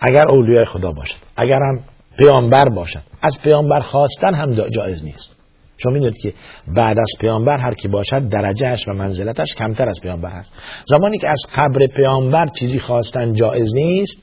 [0.00, 1.84] اگر اولیای خدا باشد اگر هم
[2.18, 5.35] پیامبر باشد از پیامبر خواستن هم جایز نیست.
[5.78, 6.34] شما می‌دونید که
[6.76, 10.52] بعد از پیامبر هر کی باشد درجهش و منزلتش کمتر از پیامبر هست.
[10.86, 14.16] زمانی که از قبر پیامبر چیزی خواستن جایز نیست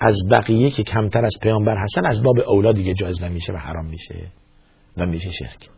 [0.00, 3.86] از بقیه که کمتر از پیامبر هستن از باب اولا دیگه جایز نمیشه و حرام
[3.86, 4.14] میشه
[4.96, 5.68] و میشه شرک.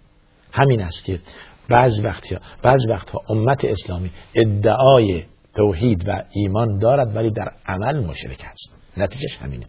[0.53, 1.21] همین است که
[1.69, 5.23] بعض وقت بعض وقتها امت اسلامی ادعای
[5.57, 8.79] توحید و ایمان دارد ولی در عمل مشرک است.
[8.97, 9.67] نتیجهش همینه.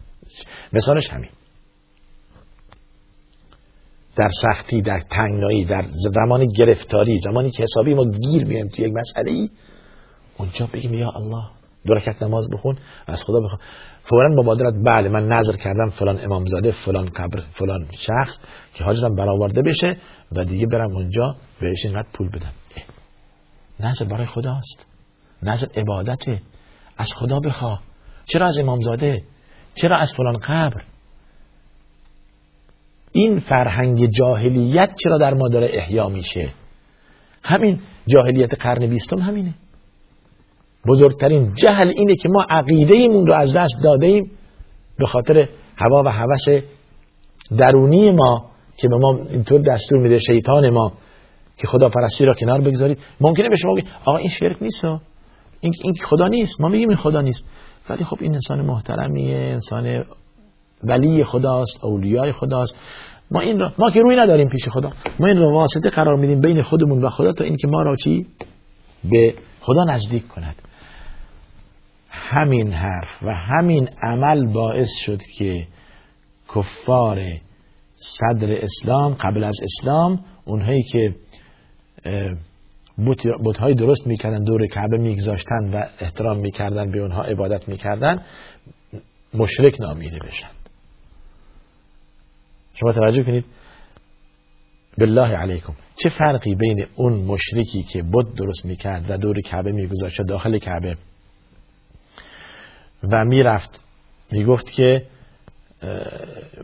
[0.72, 1.30] مثالش همین.
[4.16, 8.92] در سختی در تنگنایی در زمان گرفتاری زمانی که حسابی ما گیر میایم توی یک
[8.92, 9.50] مسئله ای
[10.38, 11.44] اونجا بگیم یا الله
[11.86, 13.58] دو رکعت نماز بخون از خدا بخون.
[14.04, 18.38] فورا مبادرت بله من نظر کردم فلان امامزاده فلان قبر فلان شخص
[18.74, 19.96] که حاجتم برآورده بشه
[20.32, 22.52] و دیگه برم اونجا بهش اینقدر پول بدم.
[23.80, 24.86] نظر برای خداست.
[25.42, 26.42] نظر عبادته.
[26.96, 27.82] از خدا بخواه.
[28.24, 29.22] چرا از امامزاده؟
[29.74, 30.82] چرا از فلان قبر؟
[33.16, 36.48] این فرهنگ جاهلیت چرا در ما داره احیا میشه؟
[37.42, 39.54] همین جاهلیت قرن بیستم همینه.
[40.88, 44.30] بزرگترین جهل اینه که ما عقیده ایمون رو از دست داده ایم
[44.98, 46.64] به خاطر هوا و هوس
[47.58, 50.92] درونی ما که به ما اینطور دستور میده شیطان ما
[51.56, 52.98] که خدا پرستی را کنار بگذارید.
[53.20, 54.84] ممکنه به شما بگید آقا این شرک نیست
[55.60, 56.60] این خدا نیست.
[56.60, 57.44] ما میگیم این خدا نیست.
[57.88, 60.04] ولی خب این انسان محترمیه انسان
[60.84, 62.78] ولی خداست اولیای خداست.
[63.30, 64.92] ما این را ما که روی نداریم پیش خدا.
[65.20, 68.26] ما این را واسطه قرار میدیم بین خودمون و خدا تا اینکه ما را چی؟
[69.10, 70.54] به خدا نزدیک کند.
[72.08, 75.66] همین حرف و همین عمل باعث شد که
[76.54, 77.20] کفار
[77.96, 81.14] صدر اسلام قبل از اسلام اونهایی که
[83.44, 88.22] بودهای درست می‌کردن دور کعبه میگذاشتن و احترام می‌کردن به اونها عبادت می‌کردن
[89.34, 90.50] مشرک نامیده بشن.
[92.74, 93.44] شما توجه کنید.
[94.98, 95.72] بالله علیکم.
[95.96, 100.96] چه فرقی بین اون مشرکی که بود درست می‌کرد و دور کعبه میگذاشت داخل کعبه؟
[103.02, 103.80] و می‌رفت
[104.32, 105.06] می‌گفت که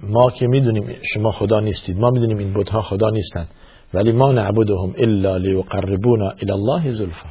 [0.02, 3.48] ما که می‌دونیم شما خدا نیستید ما می‌دونیم این بودها خدا نیستند
[3.94, 7.28] ولی ما نعبدهم الا لیقربونا الى الله زلفا.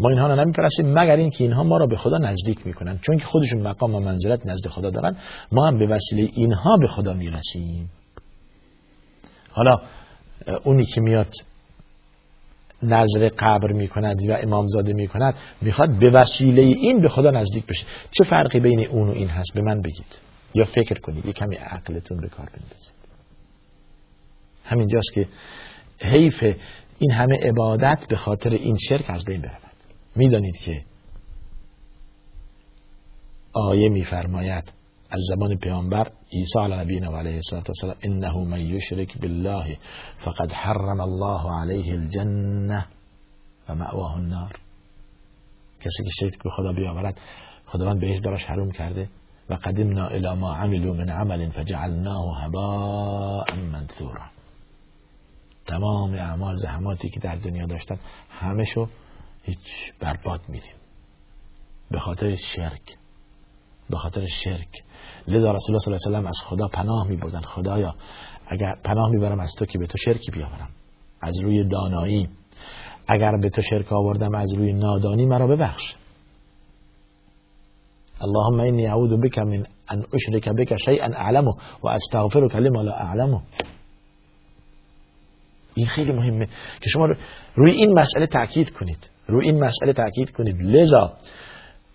[0.00, 2.98] ما اینها رو نمیپرستیم مگر اینکه اینها ما را به خدا نزدیک می‌کنن.
[2.98, 5.16] چون که خودشون مقام و منزلت نزد خدا دارن
[5.52, 7.90] ما هم به وسیله اینها به خدا می‌رسیم.
[9.50, 9.76] حالا
[10.64, 11.28] اونی که میاد
[12.82, 17.86] نظر قبر می‌کند و امامزاده می‌کند می‌خواد به وسیله این به خدا نزدیک بشه.
[18.10, 20.18] چه فرقی بین اون و این هست؟ به من بگید.
[20.54, 22.94] یا فکر کنید یه کمی عقلتون به کار بندازید.
[24.64, 25.26] همینجاست که
[26.02, 26.44] حیف
[26.98, 29.69] این همه عبادت به خاطر این شرک از بین برود
[30.20, 30.84] می‌دانید که
[33.52, 34.72] آیه میفرماید
[35.10, 39.78] از زمان پیامبر عیسی علی نبینا و علیه السلام انه من یشرک بالله
[40.18, 42.86] فقد حرم الله علیه الجنه
[43.68, 44.52] و مأواه النار.
[45.80, 47.20] کسی که شرک به خدا بیاورد
[47.66, 49.08] خداوند بهش براش حروم کرده
[49.50, 54.30] و قدمنا الى ما عملوا من عمل فجعلناه هباء منثورا.
[55.66, 57.98] تمام اعمال زحماتی که در دنیا داشتن
[58.30, 58.88] همشو
[59.42, 60.74] هیچ برباد میدیم.
[61.90, 62.96] به خاطر شرک.
[63.90, 64.82] به خاطر شرک.
[65.28, 67.40] لذا رسول الله صلی الله علیه و از خدا پناه میبردن.
[67.40, 67.94] خدایا
[68.46, 70.70] اگر پناه می‌برم از تو که به تو شرکی بیاورم.
[71.20, 72.28] از روی دانایی.
[73.08, 75.94] اگر به تو شرک آوردم از روی نادانی مرا ببخش.
[78.20, 81.88] اللهم اینی اعوذ بک من ان اشرک بک شیئا اعلمه و
[82.58, 83.40] لما لا اعلمه.
[85.74, 86.46] این خیلی مهمه
[86.80, 87.06] که شما
[87.54, 89.08] روی این مسئله تاکید کنید.
[89.30, 90.56] روی این مسئله تاکید کنید.
[90.62, 91.12] لذا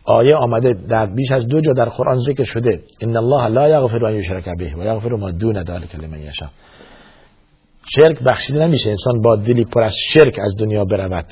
[0.06, 4.06] آیه آمده در بیش از دو جا در قرآن ذکر شده ان الله لا یغفر
[4.06, 6.50] ان یشرک به و یغفر ما دون ذلك لمن یشاء.
[7.96, 8.90] شرک بخشیده نمیشه.
[8.90, 11.26] انسان با دلی پر از شرک از دنیا برود.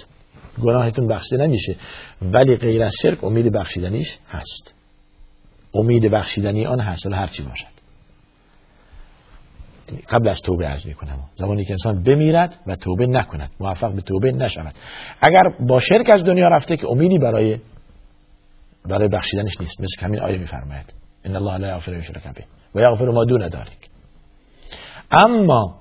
[0.63, 1.75] گناهتون بخشیده نمیشه.
[2.21, 4.73] ولی غیر از شرک امید بخشیدنیش هست.
[5.75, 7.72] امید بخشیدنی آن حاصل هر چی باشد
[10.09, 11.19] قبل از توبه از می‌کنم.
[11.35, 14.73] زمانی که انسان بمیرد و توبه نکند موفق به توبه نشود.
[15.21, 17.59] اگر با شرک از دنیا رفته که امیدی برای
[18.89, 20.93] برای بخشیدنش نیست مثل همین آیه میفرماید.
[21.25, 22.43] ان الله لا یغفر یشرک به
[22.75, 23.89] و یغفر ما دون ذلك
[25.11, 25.75] اما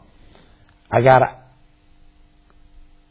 [0.90, 1.20] اگر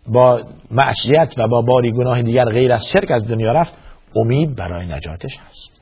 [0.07, 3.73] با معصیت و با باری گناه دیگر غیر از شرک از دنیا رفت
[4.15, 5.81] امید برای نجاتش هست.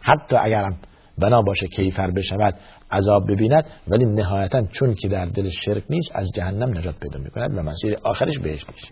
[0.00, 0.76] حتی اگرم
[1.18, 2.54] بنا باشه کیفر بشود
[2.90, 7.58] عذاب ببیند ولی نهایتا چون که در دل شرک نیست از جهنم نجات پیدا می‌کند
[7.58, 8.88] و مسیر آخرش بهش میشه.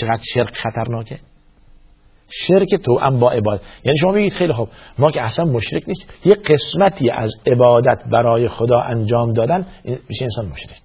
[0.00, 1.18] چقدر شرک خطرناکه؟
[2.28, 3.62] شرک تو ام با عبادت.
[3.84, 8.48] یعنی شما بگید خیلی خوب ما که اصلا مشرک نیست یه قسمتی از عبادت برای
[8.48, 10.82] خدا انجام دادن میشه انسان مشرک.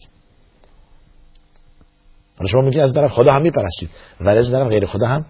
[2.38, 3.89] حالا شما میگید از طرف خدا هم میپرستید.
[4.22, 5.26] ولی از طرف غیر خدا هم؟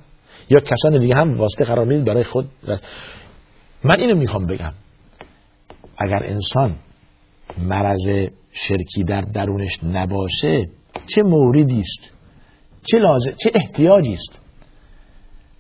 [0.50, 2.50] یا کسان دیگه هم واسطه قرار می‌دید برای خود؟
[3.84, 4.74] من اینو می‌خوام بگم.
[5.98, 6.76] اگر انسان
[7.58, 10.70] مرض شرکی در درونش نباشه
[11.08, 12.14] چه موردی است؟
[12.92, 14.42] چه لازم چه احتیاجی است؟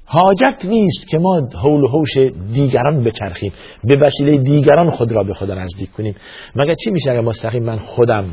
[0.06, 2.18] حاجت نیست که ما حول و حوش
[2.54, 3.54] دیگران بچرخیم
[3.84, 6.16] به وسیله دیگران خود را به خدا نزدیک کنیم.
[6.56, 8.26] مگر چی میشه اگر مستقیم من خودم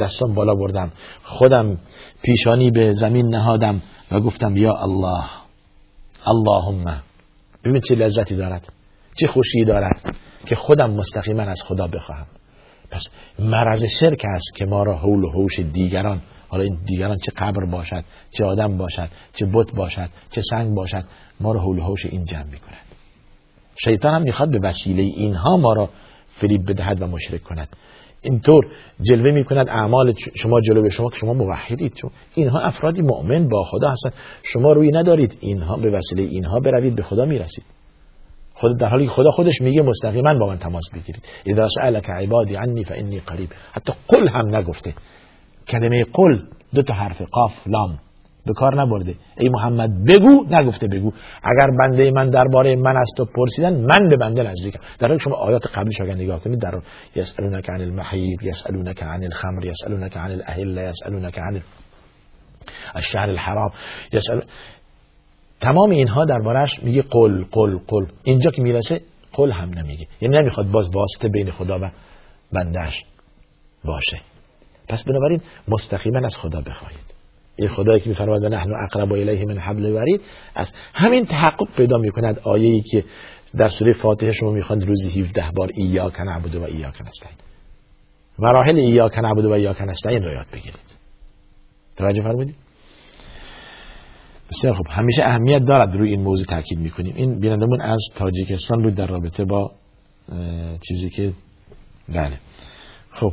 [0.00, 0.92] دستان بالا بردم
[1.22, 1.78] خودم
[2.22, 5.24] پیشانی به زمین نهادم و گفتم یا الله
[6.26, 7.02] اللهم
[7.64, 8.75] ببین چه لذتی دارد.
[9.16, 12.26] چه خوشی دارد که خودم مستقیما از خدا بخواهم.
[12.90, 17.32] پس مرض شرک است که ما را حول و حوش دیگران حالا این دیگران چه
[17.36, 21.04] قبر باشد چه آدم باشد چه بت باشد چه سنگ باشد
[21.40, 22.86] ما رو حول حوش این جمع می‌کند.
[23.84, 25.90] شیطان هم می‌خواد به وسیله اینها ما را
[26.28, 27.68] فریب بدهد و مشرک کند.
[28.22, 28.66] اینطور
[29.02, 31.94] جلوه می‌کند اعمال شما جلوه شما که شما موحدید.
[31.94, 34.12] چون اینها افرادی مؤمن با خدا هستند.
[34.42, 35.38] شما روی ندارید.
[35.40, 37.64] اینها به وسیله اینها بروید به خدا می‌رسید.
[38.60, 41.22] خود در حالی خدا خودش میگه مستقیما با من تماس بگیرید.
[41.46, 44.94] اذا سألك عبادی عنی فانی قریب حتی قل هم نگفته.
[45.68, 46.42] کلمه قل
[46.74, 47.98] دو تا حرف قاف لام.
[48.46, 49.14] به کار نبرده.
[49.38, 51.12] ای محمد بگو نگفته بگو.
[51.42, 54.80] اگر بنده من درباره من از تو پرسیدن من به بنده نزدیکم.
[54.98, 56.80] در حالی شما آیات قبلش اگر نگاه کنید در
[57.16, 61.62] یسالونک عن المحید یسالونک عن الخمر یسالونک عن الاهله یسالونک عن
[62.94, 63.70] الشهر الحرام
[64.12, 64.42] یسال
[65.60, 68.06] تمام اینها دربارش میگه قل قل قل.
[68.22, 69.00] اینجا که می‌رسه
[69.32, 70.06] قل هم نمیگه.
[70.20, 71.90] یعنی نمی‌خواد باز واسطه بین خدا و
[72.52, 73.04] بندهش
[73.84, 74.20] باشه.
[74.88, 77.06] پس بنابراین مستقیما از خدا بخواهید.
[77.56, 80.20] این خدایی که میفرماید نحن اقرب الیه من حبل ورید
[80.54, 83.04] از همین تحقق پیدا می‌کند آیه ای که
[83.56, 87.36] در سوره فاتحه شما می‌خواند روزی 17 بار ایاک نعبد و ایاک نستعین.
[88.38, 90.96] مراحل ایاک نعبد و ایاک نستعین رو یاد بگیرید.
[91.96, 92.65] توجه فرمودید؟
[94.50, 94.86] بسیار خوب.
[94.90, 97.14] همیشه اهمیت دارد روی این موضوع تاکید می‌کنیم.
[97.16, 99.72] این بینندمون از تاجیکستان بود در رابطه با
[100.88, 101.32] چیزی که
[102.08, 102.38] بله.
[103.10, 103.32] خب.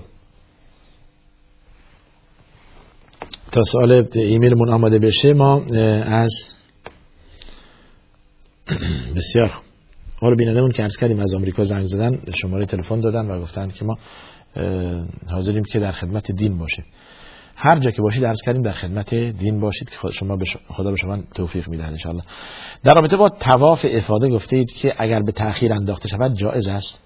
[3.51, 5.65] تا سوال ایمیلمون آماده بشه ما
[6.05, 6.31] از
[9.15, 9.61] بسیار
[10.21, 13.85] حالا بینندمون که ارز کردیم از آمریکا زنگ زدن شماره تلفن دادن و گفتند که
[13.85, 13.97] ما
[15.31, 16.83] حاضریم که در خدمت دین باشه
[17.55, 20.37] هر جا که باشید درس کردیم در خدمت دین باشید که شما
[20.67, 22.21] خدا به شما توفیق میده ان
[22.83, 27.03] در رابطه با تواف افاده گفته اید که اگر به تأخیر انداخته شود جایز است.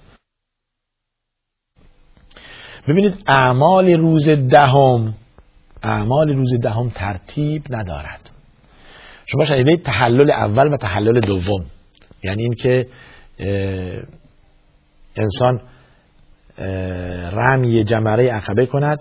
[2.87, 5.13] ببینید اعمال روز دهم
[5.83, 8.31] اعمال روز دهم ترتیب ندارد.
[9.25, 11.65] شما شنیده تحلل اول و تحلل دوم.
[12.23, 12.87] یعنی اینکه
[15.15, 15.61] انسان
[17.31, 18.99] رمی جمره عقبه کند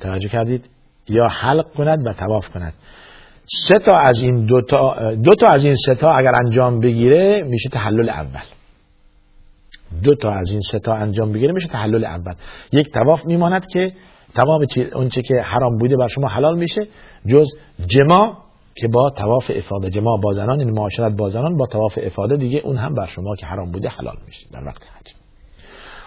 [0.00, 0.64] توجه کردید؟
[1.08, 2.72] یا حلق کند و تواف کند.
[3.68, 7.42] سه تا از این دو تا, دو تا از این سه تا اگر انجام بگیره
[7.42, 8.40] میشه تحلل اول.
[10.02, 12.34] دو تا از این سه تا انجام بگیره میشه تحلل اول.
[12.72, 13.92] یک تواف میماند که
[14.34, 16.86] تمام اونچه که حرام بوده بر شما حلال میشه
[17.26, 17.46] جز
[17.86, 18.38] جما
[18.74, 19.90] که با تواف افاده.
[19.90, 22.36] جما با زنان این معاشرت با زنان با تواف افاده.
[22.36, 25.14] دیگه اون هم بر شما که حرام بوده حلال میشه در وقت حج.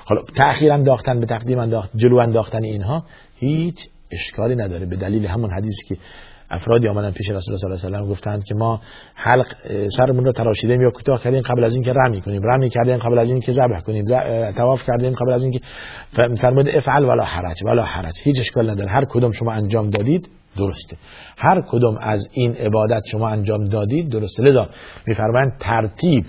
[0.06, 3.04] حالا تأخیر انداختن به تقدیم انداخت جلو انداختن اینها
[3.40, 3.76] هیچ
[4.12, 4.86] اشکالی نداره.
[4.86, 5.98] به دلیل همون حدیثی که
[6.50, 8.82] افرادی آمدن پیش رسول الله صلی الله علیه و آله گفتند که ما
[9.16, 9.48] حلق
[9.98, 12.42] سرمون رو تراشیدیم یا کوتاه کردیم قبل از اینکه رمی کنیم.
[12.44, 14.06] رمی کردیم قبل از اینکه ذبح کنیم.
[14.58, 15.60] طواف کردیم قبل از اینکه
[16.16, 18.14] فرمود افعل ولا حرج ولا حرج.
[18.24, 18.90] هیچ اشکال نداره.
[18.90, 20.98] هر کدوم شما انجام دادید درسته.
[21.38, 24.44] هر کدوم از این عبادت شما انجام دادید درسته.
[24.44, 24.70] لذا
[25.08, 26.26] میفرمایند ترتیب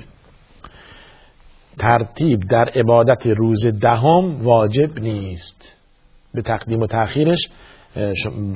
[1.78, 5.77] ترتیب در عبادت روز دهم واجب نیست.
[6.38, 7.48] به تقدیم و تأخیرش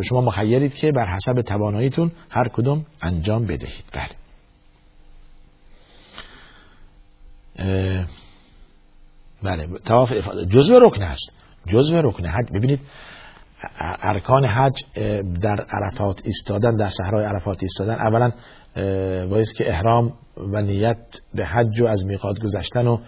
[0.09, 3.85] شما مخیرید که بر حسب تواناییتون هر کدوم انجام بدهید.
[3.93, 4.09] بله.
[9.43, 9.67] بله.
[9.85, 10.13] تواف
[10.51, 11.33] جزء رکن هست
[11.67, 12.53] جزء رکن حج.
[12.55, 12.81] ببینید
[14.03, 14.75] ارکان حج
[15.41, 18.31] در عرفات ایستادن در صحرای عرفات ایستادن اولا
[19.27, 20.99] باید که احرام و نیت
[21.35, 22.99] به حج و از میقات گذشتن و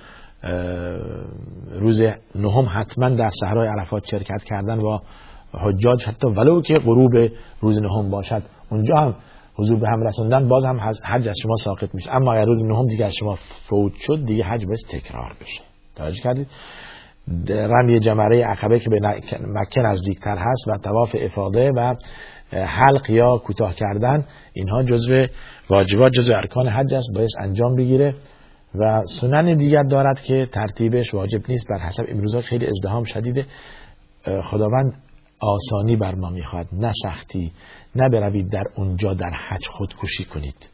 [1.70, 2.02] روز
[2.34, 4.98] نهم حتما در صحرای عرفات شرکت کردن و
[5.52, 6.04] حجاج.
[6.04, 7.10] حتی ولو که غروب
[7.60, 9.14] روز نهم باشد اونجا هم
[9.54, 12.14] حضور به هم رسوندن باز هم حج از شما ساقط میشه.
[12.14, 15.62] اما اگر روز نهم دیگه از شما فوت شد دیگه حج باید تکرار بشه.
[15.96, 16.46] توجه کردید؟
[17.48, 19.00] رمی جمره عقبه که به
[19.40, 21.94] مکه نزدیکتر هست و تواف افاده و
[22.52, 25.26] حلق یا کوتاه کردن اینها جزو
[25.70, 27.08] واجبات جزو ارکان حج است.
[27.16, 28.14] باید انجام بگیره.
[28.74, 31.68] و سنن دیگر دارد که ترتیبش واجب نیست.
[31.68, 33.46] بر حسب امروزها خیلی ازدهام شدیده.
[34.42, 34.92] خداوند
[35.40, 36.66] آسانی بر ما می‌خواد.
[36.72, 37.52] نه سختی
[37.96, 40.68] نه بروید در اونجا در حج خودکشی کنید.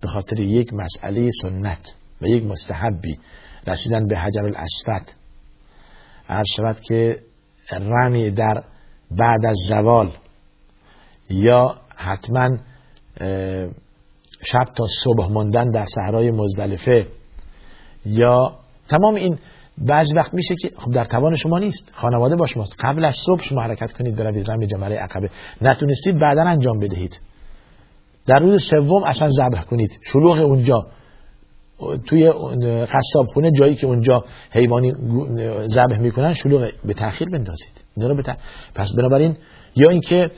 [0.00, 3.18] به خاطر یک مسئله سنت و یک مستحبی
[3.66, 5.10] رسیدن به حجر الاسود.
[6.26, 7.22] هر شود که
[7.72, 8.64] رمی در
[9.10, 10.12] بعد از زوال
[11.30, 12.56] یا حتما
[14.44, 17.06] شب تا صبح ماندن در صحرای مزدلفه
[18.06, 18.52] یا
[18.88, 19.38] تمام این
[19.78, 23.42] بعض وقت میشه که خب در توان شما نیست خانواده با شماست قبل از صبح
[23.42, 25.30] شما حرکت کنید بروید رمی جمره عقبه.
[25.62, 27.20] نتونستید بعدا انجام بدهید.
[28.26, 29.98] در روز سوم اصلا ذبح کنید.
[30.12, 30.86] شلوغ اونجا.
[32.06, 32.30] توی
[32.86, 34.92] قصاب خونه جایی که اونجا حیوانی
[35.66, 37.84] ذبح می‌کنن شلوغ به تاخیر بندازید.
[37.96, 38.22] اینا
[38.74, 39.36] پس بنابراین
[39.76, 40.30] یا اینکه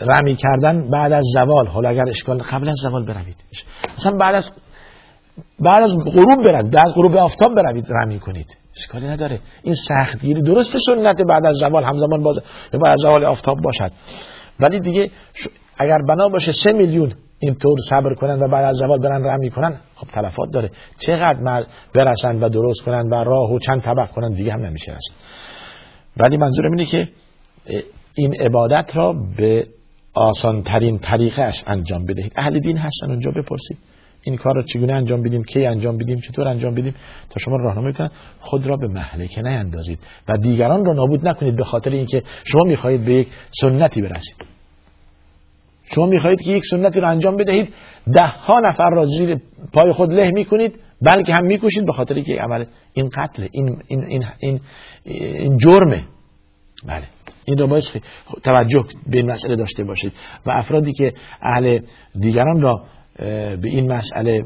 [0.00, 1.66] رمی کردن بعد از زوال.
[1.66, 3.36] حالا اگر اشکال قبل از زوال بروید.
[3.98, 4.52] مثلا بعد از
[5.60, 8.56] بعد از غروب برد بعد از غروب آفتاب بروید رمی کنید.
[8.76, 9.40] اشکالی نداره.
[9.62, 12.38] این سختگیری درست سنت بعد از زوال همزمان باز
[12.72, 13.92] بعد از زوال آفتاب باشد.
[14.60, 15.10] ولی دیگه
[15.78, 19.76] اگر بنا باشه سه میلیون اینطور صبر کنن و بعد از زوال برن رمی کنن
[19.94, 20.70] خب تلفات داره.
[20.98, 25.16] چقدر برسن و درست کنن و راه و چند طبق کنن دیگه هم نمیشه رسید.
[26.16, 27.08] ولی منظورم اینه که
[28.14, 29.64] این عبادت را به
[30.14, 32.32] آسان ترین طریقش انجام بدهید.
[32.36, 33.78] اهل دین هستن اونجا بپرسید.
[34.22, 36.94] این کار را چگونه انجام بدیم کی انجام بدیم چطور انجام بدیم
[37.30, 38.10] تا شما راهنمایی کنن
[38.40, 39.98] خود را به مهلکه نیندازید
[40.28, 43.28] و دیگران را نابود نکنید به خاطر اینکه شما می‌خواهید به یک
[43.60, 44.36] سنتی برسید.
[45.94, 47.74] شما می‌خواهید که یک سنتی را انجام بدهید
[48.14, 49.38] ده ها نفر را زیر
[49.72, 54.04] پای خود له می‌کنید بلکه هم می‌کشید به خاطر که عمل این قتل این این
[54.04, 54.60] این این,
[55.04, 56.04] این جرمه.
[56.86, 57.04] بله.
[57.44, 57.82] این را باید
[58.44, 60.12] توجه به این مسئله داشته باشید.
[60.46, 61.12] و افرادی که
[61.42, 61.78] اهل
[62.20, 62.84] دیگران را
[63.18, 64.44] به این مسئله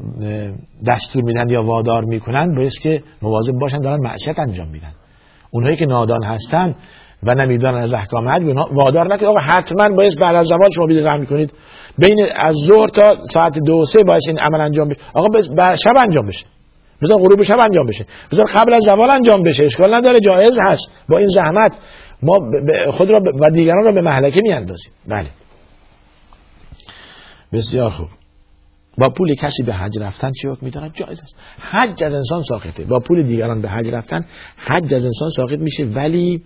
[0.87, 4.91] دستور میدن یا وادار می‌کنن باید که مواظب باشن دارن معشت انجام میدن.
[5.51, 6.75] اونهایی که نادان هستن
[7.23, 11.03] و نمی‌دونن از احکام حج وادار نکنید آقا حتما باید بعد از زوال شما بیدید
[11.03, 11.53] رحم کنید
[11.97, 14.99] بین از ظهر تا ساعت دو سه باید این عمل انجام بشه.
[15.13, 16.45] آقا بعد شب انجام بشه.
[17.01, 18.05] بذار غروب شب انجام بشه.
[18.31, 19.65] بذار قبل از زوال انجام بشه.
[19.65, 20.89] اشکال نداره جایز هست.
[21.09, 21.71] با این زحمت
[22.23, 22.39] ما
[22.91, 24.93] خود را و دیگران را به محلکه میاندازیم.
[25.07, 25.29] بله.
[27.53, 28.07] بسیار خوب.
[28.97, 31.35] با پول کسی به حج رفتن چی حکم میدارد جایز است.
[31.59, 32.83] حج از انسان ساخته.
[32.83, 34.25] با پول دیگران به حج رفتن
[34.57, 35.85] حج از انسان ساخت میشه.
[35.85, 36.43] ولی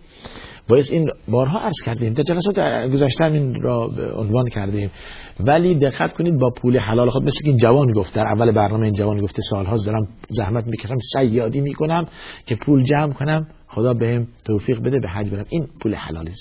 [0.70, 2.14] باید این بارها عرض کردیم.
[2.14, 2.60] در جلسات
[2.92, 4.92] گذشته این را عنوان کردیم.
[5.40, 8.94] ولی دقت کنید با پول حلال خود مثل این جوان گفت در اول برنامه این
[8.94, 12.06] جوان گفته سالها دارم زحمت می‌کشم سیادی می‌کنم
[12.46, 15.46] که پول جمع کنم خدا بهم توفیق بده به حج برم.
[15.50, 16.32] این پول حلالی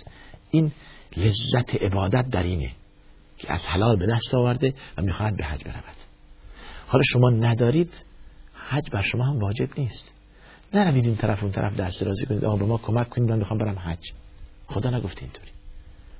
[0.50, 0.72] این
[1.16, 2.70] لذت عبادت در اینه
[3.38, 5.99] که از حلال به دست آورده و می‌خواهد به حج برود.
[6.90, 8.04] حالا شما ندارید
[8.68, 10.12] حج بر شما هم واجب نیست.
[10.74, 12.44] نروید این طرف اون طرف دست درازی کنید.
[12.44, 14.12] آقا به ما کمک کنید من می‌خوام برم حج.
[14.66, 15.50] خدا نگفته اینطوری.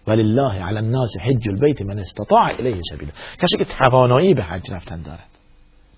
[0.06, 3.12] ولله علی الناس حج البیت من استطاع الیه سبیلا.
[3.38, 5.28] کسی که توانایی به حج رفتن دارد.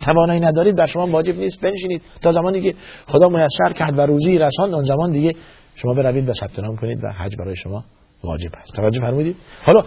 [0.00, 1.60] توانایی ندارید بر شما واجب نیست.
[1.60, 2.02] بنشینید.
[2.22, 5.32] تا زمانی که خدا میسر کرد و روزی رساند اون زمان دیگه
[5.74, 7.84] شما بروید و ثبت نام کنید و حج برای شما
[8.24, 8.72] واجب است.
[8.74, 9.84] توجه فرمودید؟ حالا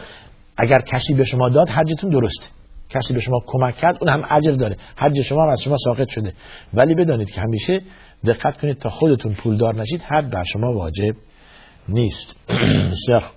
[0.58, 4.52] اگر کسی به شما داد حجتون درسته کسی به شما کمک کرد اون هم اجر
[4.52, 4.78] داره.
[4.98, 6.34] حج شما هم از شما ساقط شده.
[6.74, 7.82] ولی بدانید که همیشه
[8.26, 11.16] دقت کنید تا خودتون پولدار نشید حد بر شما واجب
[11.90, 12.36] نیست.
[12.92, 13.32] بسیار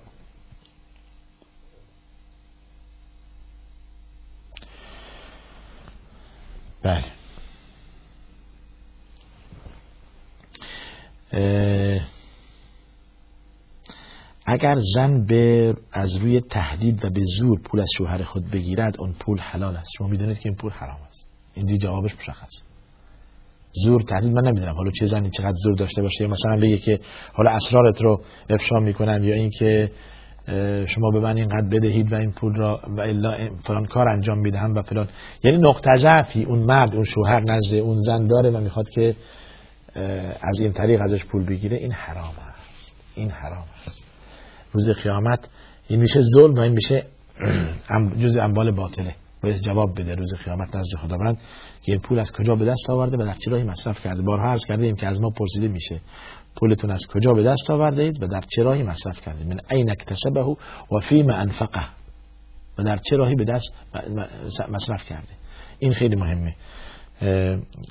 [6.83, 7.05] بله.
[14.51, 19.13] اگر زن به از روی تهدید و به زور پول از شوهر خود بگیرد اون
[19.19, 19.89] پول حلال است.
[19.97, 21.29] شما می‌دونید که این پول حرام است.
[21.53, 22.63] این دی جوابش مشخص.
[23.83, 24.75] زور تهدید من نمی‌دونم.
[24.75, 26.99] حالا چه زنی چقدر زور داشته باشه؟ مثلا بگه که
[27.33, 29.91] حالا اسرارت رو افشا می‌کنم یا اینکه
[30.87, 34.75] شما به من اینقدر بدهید و این پول را و الا فلان کار انجام می‌دهم
[34.75, 35.09] و فلان.
[35.43, 39.15] یعنی نقطه ضعفی اون مرد اون شوهر نزد اون زن داره و می‌خواد که
[40.41, 41.77] از این طریق ازش پول بگیره.
[41.77, 42.91] این حرام است.
[43.15, 44.08] این حرام است.
[44.71, 45.49] روز قیامت.
[45.87, 47.05] این میشه ظلم و این میشه
[48.23, 49.15] جز اموال باطله.
[49.43, 51.37] باید جواب بده روز قیامت نزد خداوند.
[51.83, 54.49] که این پول از کجا به دست آورده و در چه راهی مصرف کرده؟ بارها
[54.49, 56.01] عرض کردیم که از ما پرسیده میشه.
[56.55, 59.89] پولتون از کجا به دست آورده اید و در چه راهی مصرف کرده؟ من عین
[59.89, 60.41] اکتسبه
[60.91, 61.87] و فیم انفقه.
[62.77, 63.73] و در چه راهی به دست
[64.69, 65.33] مصرف کرده؟
[65.79, 66.55] این خیلی مهمه.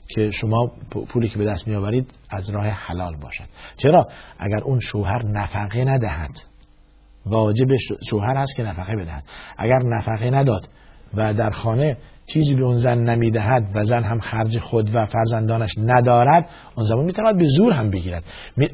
[0.09, 0.72] که شما
[1.09, 3.45] پولی که به دست می آورید از راه حلال باشد.
[3.76, 4.09] چرا؟
[4.39, 6.31] اگر اون شوهر نفقه ندهد
[7.26, 7.76] واجب
[8.10, 9.24] شوهر هست که نفقه بدهد.
[9.58, 10.68] اگر نفقه نداد
[11.14, 11.96] و در خانه
[12.26, 17.04] چیزی به اون زن نمی‌دهد و زن هم خرج خود و فرزندانش ندارد اون زمان
[17.04, 18.24] می‌تواند به زور هم بگیرد.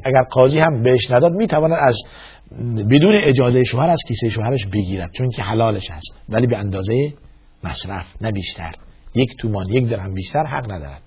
[0.05, 1.95] اگر قاضی هم بهش نداد می‌تواند از
[2.89, 6.13] بدون اجازه شوهر از کیسه شوهرش بگیرد چون که حلالش هست.
[6.29, 7.13] ولی به اندازه
[7.63, 8.71] مصرف نه بیشتر.
[9.15, 11.01] یک تومان یک درهم بیشتر حق ندارد.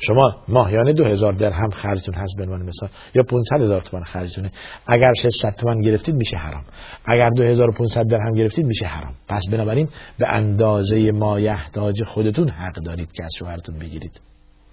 [0.00, 4.52] شما ماهیانه دو هزار درهم خرجتون هست به عنوان مثال یا 500 هزار تومان خرجتونه.
[4.86, 6.64] اگر 600 تومان گرفتید میشه حرام.
[7.06, 9.14] اگر 2500 درهم گرفتید میشه حرام.
[9.28, 9.88] پس بنابراین
[10.18, 14.20] به اندازه مایحتاج خودتون حق دارید که از شوهرتون بگیرید.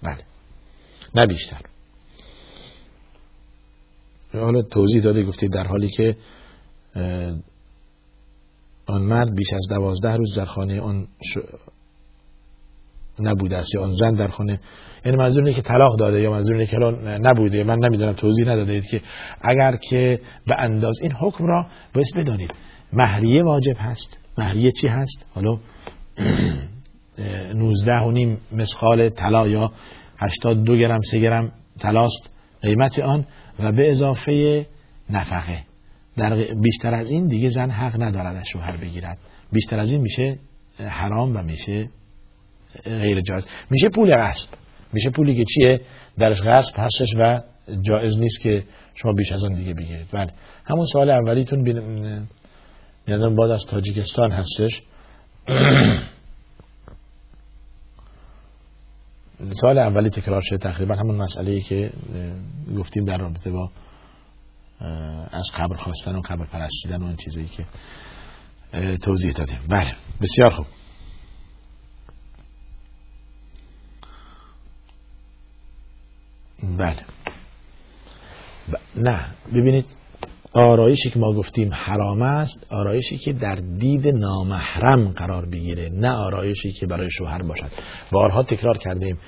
[0.02, 0.22] بله.
[1.14, 1.60] نه بیشتر.
[4.32, 6.16] حالا توضیح داده گفتید در حالی که
[8.86, 11.06] آن مرد بیش از دوازده روز در خانه آن
[13.20, 14.60] نبوده است یا آن زن در خانه.
[15.04, 16.76] یعنی منظور اینه که طلاق داده یا منظور اینه که
[17.18, 17.64] نبوده.
[17.64, 19.00] من نمی‌دونم توضیح نداده اید که
[19.42, 22.54] اگر که به انداز این حکم را باید بدانید.
[22.92, 24.18] مهریه واجب هست.
[24.38, 25.58] مهریه چی هست؟ حالا
[27.54, 29.72] 19 و نیم مسخال طلا یا
[30.18, 32.30] 82 گرم 3 گرم طلاست
[32.62, 33.26] قیمت آن
[33.58, 34.66] و به اضافه
[35.10, 35.58] نفقه.
[36.16, 39.18] در بیشتر از این دیگه زن حق ندارد از شوهر بگیرد.
[39.52, 40.38] بیشتر از این میشه
[40.78, 41.88] حرام و میشه
[42.84, 43.46] غیر جایز.
[43.70, 44.48] میشه پول غصب.
[44.92, 45.80] میشه پولی که چیه؟
[46.18, 47.40] درش غصب هستش و
[47.82, 48.64] جایز نیست که
[48.94, 50.06] شما بیش از آن دیگه بگیرید.
[50.12, 50.32] بله.
[50.64, 51.78] همون سوال اولیتون بین...
[53.08, 54.82] یادم بعد از تاجیکستان هستش.
[59.60, 61.90] سال اولی تکرار شده تقریبا همون مسئله ای که
[62.76, 63.70] گفتیم در رابطه با
[65.30, 67.64] از قبر خواستن و قبر پرستیدن و این چیزایی که
[68.96, 69.58] توضیح دادیم.
[69.68, 69.92] بله.
[70.20, 70.66] بسیار خوب.
[76.62, 77.02] بله.
[78.96, 79.26] نه.
[79.54, 79.84] ببینید
[80.52, 86.72] آرایشی که ما گفتیم حرام است آرایشی که در دید نامحرم قرار بگیره نه آرایشی
[86.72, 87.70] که برای شوهر باشد.
[88.12, 89.18] بارها تکرار کردیم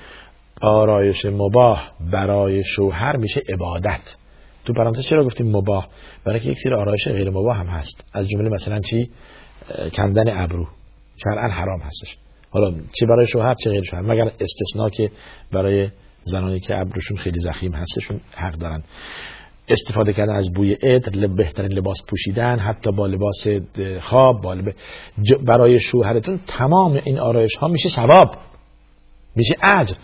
[0.61, 4.15] آرایش مباه برای شوهر میشه عبادت.
[4.65, 5.87] تو پرانتز چرا گفتیم مباه
[6.25, 8.05] برای که یک سری آرایش غیر مباه هم هست.
[8.13, 9.09] از جمله مثلا چی؟
[9.93, 10.67] کندن ابرو.
[11.23, 12.17] شرعا حرام هستش.
[12.49, 14.01] حالا چه برای شوهر چه غیر شوهر.
[14.01, 15.11] مگر استثناء که
[15.51, 15.89] برای
[16.23, 18.83] زنانی که ابروشون خیلی زخیم هستشون حق دارن.
[19.67, 23.47] استفاده کردن از بوی عطر بهترین لباس پوشیدن حتی با لباس
[24.01, 24.55] خواب با
[25.45, 28.35] برای شوهرتون تمام این آرایش ها میشه ثواب.
[29.35, 29.95] میشه اجر.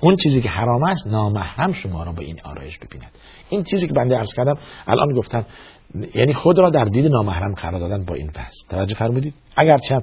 [0.00, 3.10] اون چیزی که حرام است نامحرم شما را به این آرایش ببیند.
[3.48, 5.46] این چیزی که بنده عرض کردم الان گفتم
[6.14, 9.98] یعنی خود را در دید نامحرم قرار دادن با این پس توجه فرمودید؟ اگر چه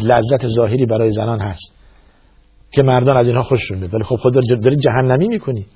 [0.00, 1.81] لذت ظاهری برای زنان هست.
[2.74, 3.94] که مردان از اینها خوششون میاد.
[3.94, 5.66] ولی خب خود داری جهنمی می‌کنی.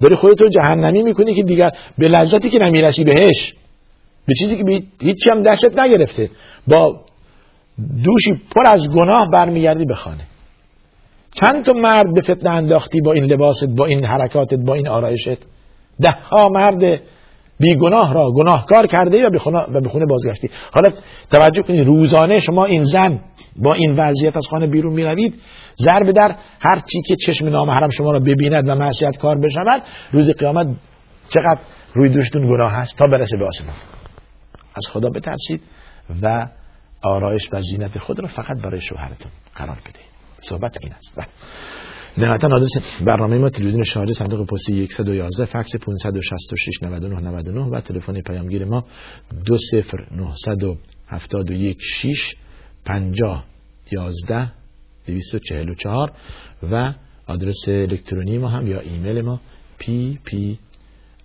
[0.00, 3.54] داری خودت رو جهنمی می‌کنی که دیگر به لذتی که نمی‌رسی بهش.
[4.26, 6.30] به چیزی که هیچی هم دستت نگرفته.
[6.68, 7.00] با
[8.04, 10.24] دوشی پر از گناه برمیگردی به خانه.
[11.40, 15.38] چند تا مرد به فتنه انداختی با این لباست با این حرکاتت با این آرایشت؟
[16.00, 17.00] ده ها مرد
[17.60, 19.30] بیگناه را گناهکار کرده و
[19.82, 20.50] به خونه بازگشتی.
[20.74, 20.90] حالا
[21.30, 23.20] توجه کنید روزانه شما این زن
[23.56, 25.40] با این وضعیت از خانه بیرون می‌روید.
[25.76, 29.82] ضرب در هر چی که چشم نامحرم شما را ببیند و معصیت کار بشود
[30.12, 30.66] روز قیامت
[31.28, 31.60] چقدر
[31.94, 33.76] روی دوشتون گناه هست تا برسه به آسمان.
[34.76, 35.62] از خدا بترسید
[36.22, 36.48] و
[37.02, 40.14] آرایش و زینت خود را فقط برای شوهرتون قرار بدهید.
[40.40, 41.12] صحبت این است.
[41.16, 41.26] بله.
[42.18, 42.70] نهایتا آدرس
[43.06, 48.84] برنامه ما تلویزیون شهری صندوق پستی 111 فکس 566 99 99 و تلفن پیامگیر ما
[49.46, 52.34] 20971 6
[52.84, 53.44] 50
[53.92, 54.52] 11
[55.06, 56.12] 244
[56.62, 56.94] و
[57.26, 59.40] آدرس الکترونی ما هم یا ایمیل ما
[59.80, 60.56] pp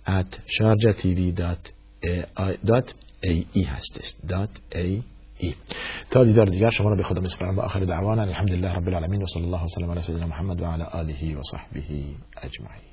[0.06, 1.66] at sharjatv.ae
[3.66, 4.14] هستش
[4.72, 5.02] .ae
[6.10, 9.26] تا دیدار دیگر شما را به خدا میسپارم و آخر دعوانا الحمدلله رب العالمین و
[9.26, 11.82] صلی الله وسلم علی سیدنا محمد و علی آله و صحبه
[12.42, 12.89] اجمعین.